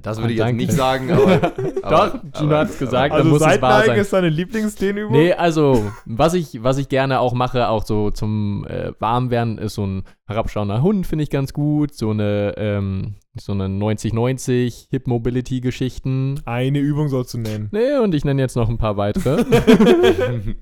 [0.03, 1.37] Das würde Ah, ich jetzt nicht sagen, aber.
[1.83, 3.97] Doch, aber- Gino aber- hat's gesagt, aber- Also muss es wahr sein.
[3.99, 5.13] ist deine Lieblingsdehnübung?
[5.13, 9.75] Nee, also, was ich, was ich gerne auch mache, auch so zum äh, Warmwerden, ist
[9.75, 11.95] so ein herabschauender Hund, finde ich ganz gut.
[11.95, 16.41] So eine, ähm, so eine 90-90 Hip-Mobility-Geschichten.
[16.45, 17.69] Eine Übung sollst du nennen.
[17.73, 19.45] Nee, und ich nenne jetzt noch ein paar weitere.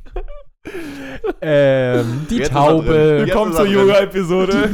[1.40, 2.52] ähm, die Jetzt.
[2.52, 3.24] Taube.
[3.26, 3.66] Ist zur.
[3.66, 4.70] Yoga-Episode.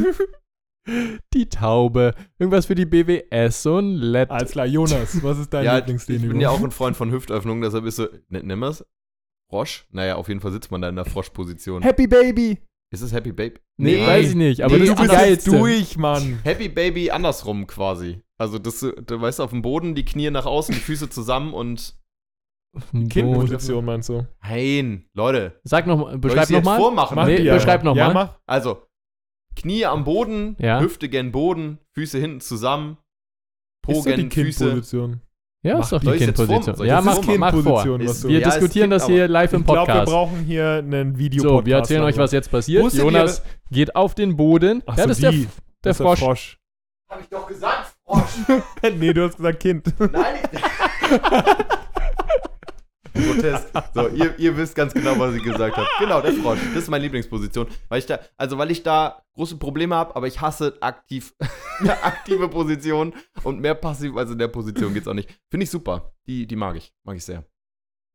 [1.35, 2.15] Die Taube.
[2.39, 3.67] Irgendwas für die BWS.
[3.67, 4.31] Ein Let.
[4.31, 6.29] Alles klar, Jonas, was ist dein ja, ich Lieblingsdehnübung?
[6.31, 8.85] bin ja auch ein Freund von Hüftöffnungen, deshalb ist so, ne, nimm es.
[9.51, 9.87] Frosch?
[9.91, 11.83] Naja, auf jeden Fall sitzt man da in der Froschposition.
[11.83, 12.59] Happy Baby.
[12.91, 13.59] Ist es Happy Baby?
[13.77, 14.63] nee, weiß ich nicht.
[14.63, 15.51] Aber Nee, das ist du die bist geilste.
[15.51, 16.39] durch, Mann.
[16.43, 18.23] Happy Baby andersrum quasi.
[18.39, 21.53] Also, das, du du weißt, auf dem Boden, die Knie nach außen, die Füße zusammen
[21.53, 21.97] und.
[23.11, 24.27] Kindposition meinst du?
[24.43, 25.61] Nein, Leute.
[25.65, 26.79] Sag noch, beschreib nochmal.
[26.79, 27.15] vormachen?
[27.17, 27.55] Mach Nee, ja.
[27.55, 28.15] beschreib noch Ja, mal.
[28.15, 28.39] mach.
[28.47, 28.83] Also,
[29.57, 30.81] Knie am Boden, Ja.
[30.81, 32.99] Hüfte gen Boden, Füße hinten zusammen,
[33.83, 34.65] Po Ist gen Füße.
[34.65, 35.21] Kindposition.
[35.65, 36.11] Ja, Mach ist doch die.
[36.19, 36.87] Kindposition.
[36.87, 38.01] Ja, mach, mach vor.
[38.01, 40.13] Ist- Wir Ja, diskutieren das hier live im Ich glaube, wir Podcast.
[40.13, 42.85] brauchen hier einen video So, wir erzählen euch, was jetzt passiert.
[42.85, 44.83] Wusstet ihr, Jonas geht auf den Boden.
[44.87, 45.43] Ach ja, so, das ist der, die.
[45.45, 45.51] Der
[45.83, 46.19] Das ist Frosch.
[46.21, 46.59] Frosch.
[47.11, 48.61] Hab ich doch gesagt, Frosch.
[48.99, 49.93] nee, du hast gesagt Kind.
[49.99, 50.35] Nein,
[53.19, 53.27] ich.
[53.27, 53.69] Protest.
[53.95, 55.89] So, ihr, ihr wisst ganz genau, was ich gesagt habe.
[55.99, 56.59] Genau, der Frosch.
[56.75, 57.67] Das ist meine Lieblingsposition.
[57.89, 61.35] Weil ich da, also weil ich da große Probleme habe, aber ich hasse aktiv,
[62.03, 63.15] aktive Position
[63.45, 65.29] und mehr passiv als in der Position geht's auch nicht.
[65.51, 66.13] Finde ich super.
[66.27, 66.93] Die, die mag ich.
[67.05, 67.45] Mag ich sehr.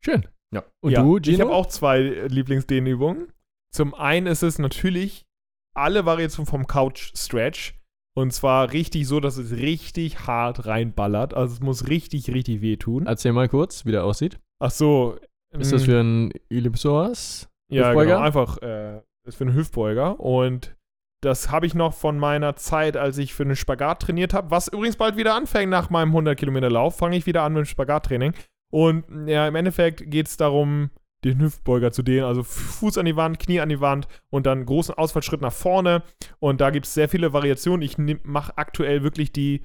[0.03, 0.27] Schön.
[0.53, 0.63] Ja.
[0.81, 1.45] Und ja, du, Ich Gino?
[1.45, 3.31] habe auch zwei Lieblingsdehnübungen.
[3.71, 5.25] Zum einen ist es natürlich
[5.73, 7.79] alle Variationen vom Couch Stretch.
[8.15, 11.33] Und zwar richtig so, dass es richtig hart reinballert.
[11.33, 13.07] Also es muss richtig, richtig wehtun.
[13.07, 14.39] Erzähl mal kurz, wie der aussieht.
[14.63, 15.19] Ach so.
[15.51, 17.49] Ist das mm, für ein Ellipsoas?
[17.69, 18.13] Ja, Hüftbeuger?
[18.13, 18.21] genau.
[18.21, 20.21] Einfach äh, ist für einen Hüftbeuger.
[20.21, 20.77] Und
[21.21, 24.69] das habe ich noch von meiner Zeit, als ich für einen Spagat trainiert habe, was
[24.69, 27.65] übrigens bald wieder anfängt nach meinem 100 Kilometer Lauf, fange ich wieder an mit dem
[27.65, 28.33] Spagattraining.
[28.71, 30.91] Und ja, im Endeffekt geht es darum,
[31.25, 34.65] den Hüftbeuger zu dehnen, also Fuß an die Wand, Knie an die Wand und dann
[34.65, 36.03] großen Ausfallschritt nach vorne.
[36.39, 37.81] Und da gibt es sehr viele Variationen.
[37.81, 39.61] Ich mache aktuell wirklich die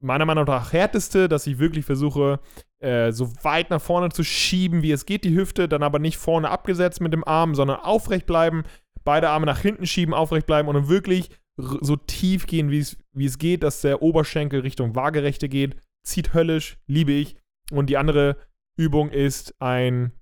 [0.00, 2.40] meiner Meinung nach härteste, dass ich wirklich versuche,
[2.80, 6.16] äh, so weit nach vorne zu schieben, wie es geht, die Hüfte, dann aber nicht
[6.16, 8.64] vorne abgesetzt mit dem Arm, sondern aufrecht bleiben,
[9.04, 12.96] beide Arme nach hinten schieben, aufrecht bleiben und dann wirklich so tief gehen, wie es,
[13.12, 15.76] wie es geht, dass der Oberschenkel Richtung Waagerechte geht.
[16.04, 17.36] Zieht höllisch, liebe ich.
[17.72, 18.36] Und die andere
[18.76, 20.12] Übung ist ein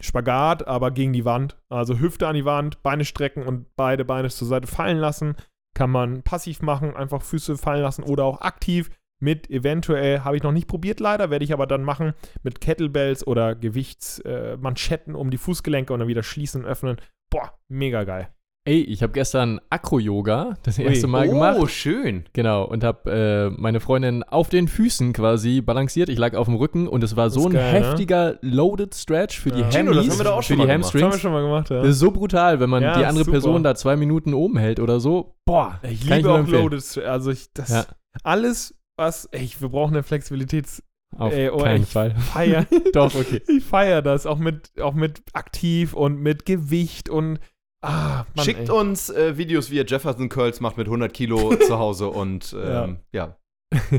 [0.00, 1.56] Spagat, aber gegen die Wand.
[1.70, 5.34] Also Hüfte an die Wand, Beine strecken und beide Beine zur Seite fallen lassen.
[5.74, 10.42] Kann man passiv machen, einfach Füße fallen lassen oder auch aktiv mit eventuell, habe ich
[10.42, 12.12] noch nicht probiert leider, werde ich aber dann machen,
[12.42, 16.96] mit Kettlebells oder Gewichtsmanschetten äh, um die Fußgelenke und dann wieder schließen und öffnen.
[17.30, 18.28] Boah, mega geil.
[18.68, 20.86] Ey, ich habe gestern Akro-Yoga das Ui.
[20.86, 21.70] erste Mal oh, gemacht.
[21.70, 22.24] schön.
[22.32, 26.08] Genau, und habe äh, meine Freundin auf den Füßen quasi balanciert.
[26.08, 27.86] Ich lag auf dem Rücken und es war so ein geil, ne?
[27.86, 29.66] heftiger Loaded Stretch für die Ja.
[29.68, 30.92] Das haben wir doch auch für schon die mal gemacht.
[30.92, 31.20] Das haben wir Hamstrings.
[31.20, 31.76] schon mal gemacht, ja.
[31.82, 33.36] Das ist so brutal, wenn man Ja, die andere super.
[33.36, 35.36] Person da zwei Minuten oben hält oder so.
[35.44, 36.62] Boah, Ich kann liebe nur auch empfehlen.
[36.62, 36.82] Loaded.
[36.82, 37.06] Stretch.
[37.06, 37.84] Also ich, das Ja.
[38.24, 40.82] alles, was, ey, wir brauchen eine Flexibilitäts
[41.18, 42.14] Auf Ey, oh, keinen ich Fall.
[42.14, 42.66] feier.
[42.92, 43.40] Doch, okay.
[43.48, 47.38] Ich feiere das, auch mit, auch mit aktiv und mit Gewicht und
[47.82, 48.70] ah, Mann, Schickt ey.
[48.70, 52.98] uns äh, Videos, wie ihr Jefferson Curls macht mit 100 Kilo zu Hause und ähm,
[53.12, 53.36] ja.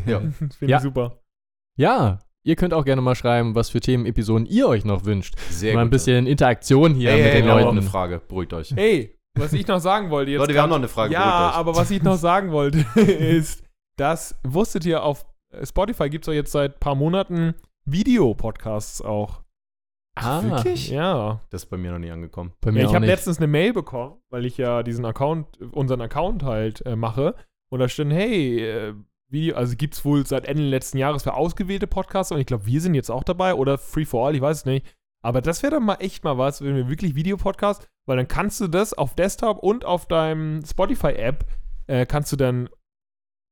[0.06, 0.22] ja.
[0.60, 0.78] Finde Ja.
[0.78, 1.22] ich super.
[1.78, 5.36] Ja, ihr könnt auch gerne mal schreiben, was für Themenepisoden ihr euch noch wünscht.
[5.50, 5.92] Sehr mal ein gut.
[5.92, 7.78] bisschen Interaktion hier Ey, mit ey, den wir haben noch Leuten.
[7.80, 8.22] eine Frage.
[8.28, 8.74] Beruhigt euch.
[8.76, 10.40] Ey, was ich noch sagen wollte jetzt.
[10.40, 11.14] Leute, wir haben grad- noch eine Frage.
[11.14, 13.64] Ja, aber was ich noch sagen wollte, ist,
[13.98, 15.26] dass, wusstet ihr, auf
[15.64, 19.42] Spotify gibt es doch jetzt seit ein paar Monaten Videopodcasts auch.
[20.16, 20.90] Ah, Wirklich?
[20.90, 21.42] Ja.
[21.52, 22.54] Das ist bei mir noch nie angekommen.
[22.62, 26.02] bei mir ja ich habe letztens eine Mail bekommen, weil ich ja diesen Account, unseren
[26.02, 27.36] Account halt äh, mache.
[27.70, 28.94] Und da stand, hey, äh,
[29.30, 32.66] Video, also gibt es wohl seit Ende letzten Jahres für ausgewählte Podcasts und ich glaube,
[32.66, 34.86] wir sind jetzt auch dabei oder Free for All, ich weiß es nicht.
[35.22, 38.62] Aber das wäre dann mal echt mal was, wenn wir wirklich Videopodcast, weil dann kannst
[38.62, 41.46] du das auf Desktop und auf deinem Spotify-App
[41.88, 42.70] äh, kannst du dann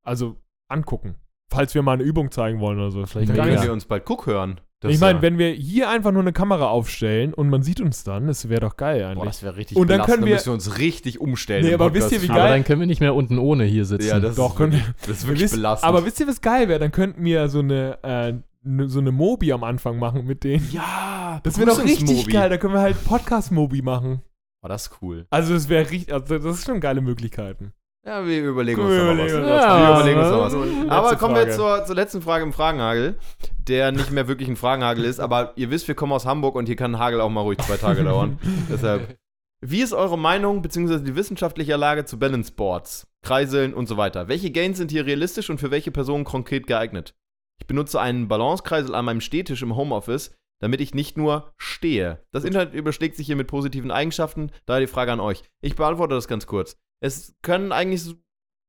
[0.05, 0.37] also
[0.69, 1.15] angucken.
[1.51, 3.05] Falls wir mal eine Übung zeigen wollen oder so.
[3.05, 4.61] Vielleicht gar Können wir uns bald Guck hören?
[4.81, 7.79] Das Ich meine, ja- wenn wir hier einfach nur eine Kamera aufstellen und man sieht
[7.81, 9.25] uns dann, das wäre doch geil Boah, eigentlich.
[9.25, 10.15] das wäre richtig Und dann belastend.
[10.15, 11.65] können wir- müssen wir uns richtig umstellen.
[11.65, 12.39] Nee, aber wisst ihr, wie Podcast.
[12.39, 14.07] Aber geil- dann können wir nicht mehr unten ohne hier sitzen.
[14.07, 15.87] Ja, das Doch, ist können wirklich, das ist wirklich Wisst- belastend.
[15.89, 16.79] Aber wisst ihr, was geil wäre?
[16.79, 18.33] Dann könnten wir so eine, äh,
[18.63, 20.67] ne- so eine Mobi am Anfang machen mit denen.
[20.71, 22.31] ja, Das wäre doch richtig Begrüßungsmobi.
[22.33, 22.49] geil.
[22.49, 24.21] Da können wir halt Podcast-Mobi machen.
[24.61, 25.25] Oh, das ist cool.
[25.29, 27.71] Also, das wäre richtig, also, das ist schon geile Möglichkeiten.
[28.05, 29.17] Ja, wir überlegen uns noch was.
[29.17, 29.33] was.
[29.33, 30.51] wir überlegen uns noch was.
[30.51, 33.17] So, letzte Aber kommen wir zur, zur letzten Frage im Fragenhagel,
[33.57, 36.67] der nicht mehr wirklich ein Fragenhagel ist, aber ihr wisst, wir kommen aus Hamburg und
[36.67, 38.37] hier kann ein Hagel auch mal ruhig zwei Tage dauern.
[38.69, 39.17] Deshalb,
[39.61, 40.99] wie ist eure Meinung bzw.
[40.99, 44.27] die wissenschaftliche Lage zu Balance Boards, Kreiseln und so weiter?
[44.27, 47.15] Welche Gains sind hier realistisch und für welche Personen konkret geeignet?
[47.59, 52.23] Ich benutze einen Balancekreisel an meinem Stehtisch im Homeoffice, damit ich nicht nur stehe.
[52.31, 55.41] Das Internet überschlägt sich hier mit positiven Eigenschaften, daher die Frage an euch.
[55.61, 56.77] Ich beantworte das ganz kurz.
[57.01, 58.15] Es können eigentlich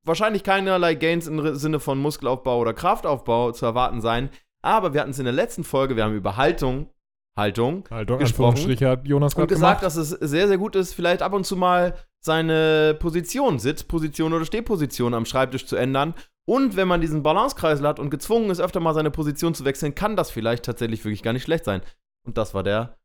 [0.05, 4.31] wahrscheinlich keinerlei Gains im Sinne von Muskelaufbau oder Kraftaufbau zu erwarten sein,
[4.62, 6.91] aber wir hatten es in der letzten Folge, wir haben über Haltung,
[7.37, 9.85] Haltung Haltung, gesprochen hat Jonas und gesagt, gemacht.
[9.85, 14.45] dass es sehr, sehr gut ist, vielleicht ab und zu mal seine Position, Sitzposition oder
[14.45, 16.14] Stehposition am Schreibtisch zu ändern.
[16.49, 19.95] Und wenn man diesen Balancekreisel hat und gezwungen ist, öfter mal seine Position zu wechseln,
[19.95, 21.83] kann das vielleicht tatsächlich wirklich gar nicht schlecht sein.
[22.24, 22.97] Und das war der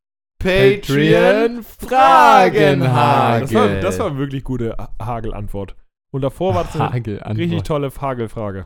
[0.44, 3.42] Patreon Fragenhagel.
[3.42, 5.76] Das war, das war eine wirklich gute Ha- Hagel-Antwort.
[6.14, 8.66] Und davor war es eine richtig tolle Hagelfrage.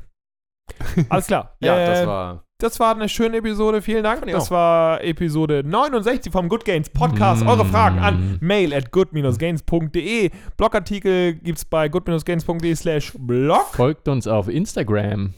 [1.10, 1.56] Alles klar.
[1.62, 2.42] Ja, Äh, das war.
[2.58, 4.26] Das war eine schöne Episode, vielen Dank.
[4.26, 4.52] Ich Das auch.
[4.52, 7.44] war Episode 69 vom Good Gains Podcast.
[7.44, 7.50] Mm.
[7.50, 10.32] Eure Fragen an mail at good-gains.de.
[10.56, 13.66] Blogartikel gibt's bei good-gains.de slash blog.
[13.74, 15.34] Folgt uns auf Instagram.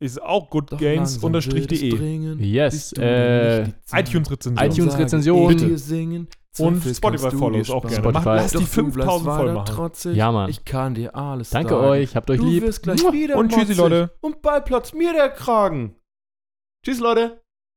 [0.00, 2.40] Ist auch dringend.
[2.40, 2.92] Yes.
[2.92, 4.56] Äh, iTunes-Rezension.
[4.56, 5.50] iTunes- Sage Rezension.
[5.50, 6.28] ich dir singen,
[6.60, 7.96] Und Zweifel Spotify kannst du Follows dir auch gerne.
[8.12, 8.28] Mach, Spotify.
[8.36, 8.94] lass die Doch du 5000
[9.24, 9.74] bleibst voll machen.
[9.74, 10.16] trotzig.
[10.16, 10.50] Ja, Mann.
[10.50, 11.86] Ich kann dir alles Danke sagen.
[11.86, 12.62] euch, habt euch Du lieb.
[12.62, 13.74] wirst gleich wieder Und tschüssi.
[13.74, 14.12] Leute.
[14.20, 15.96] Und bald platzt mir der Kragen.
[16.84, 17.40] Tschüss, Leute.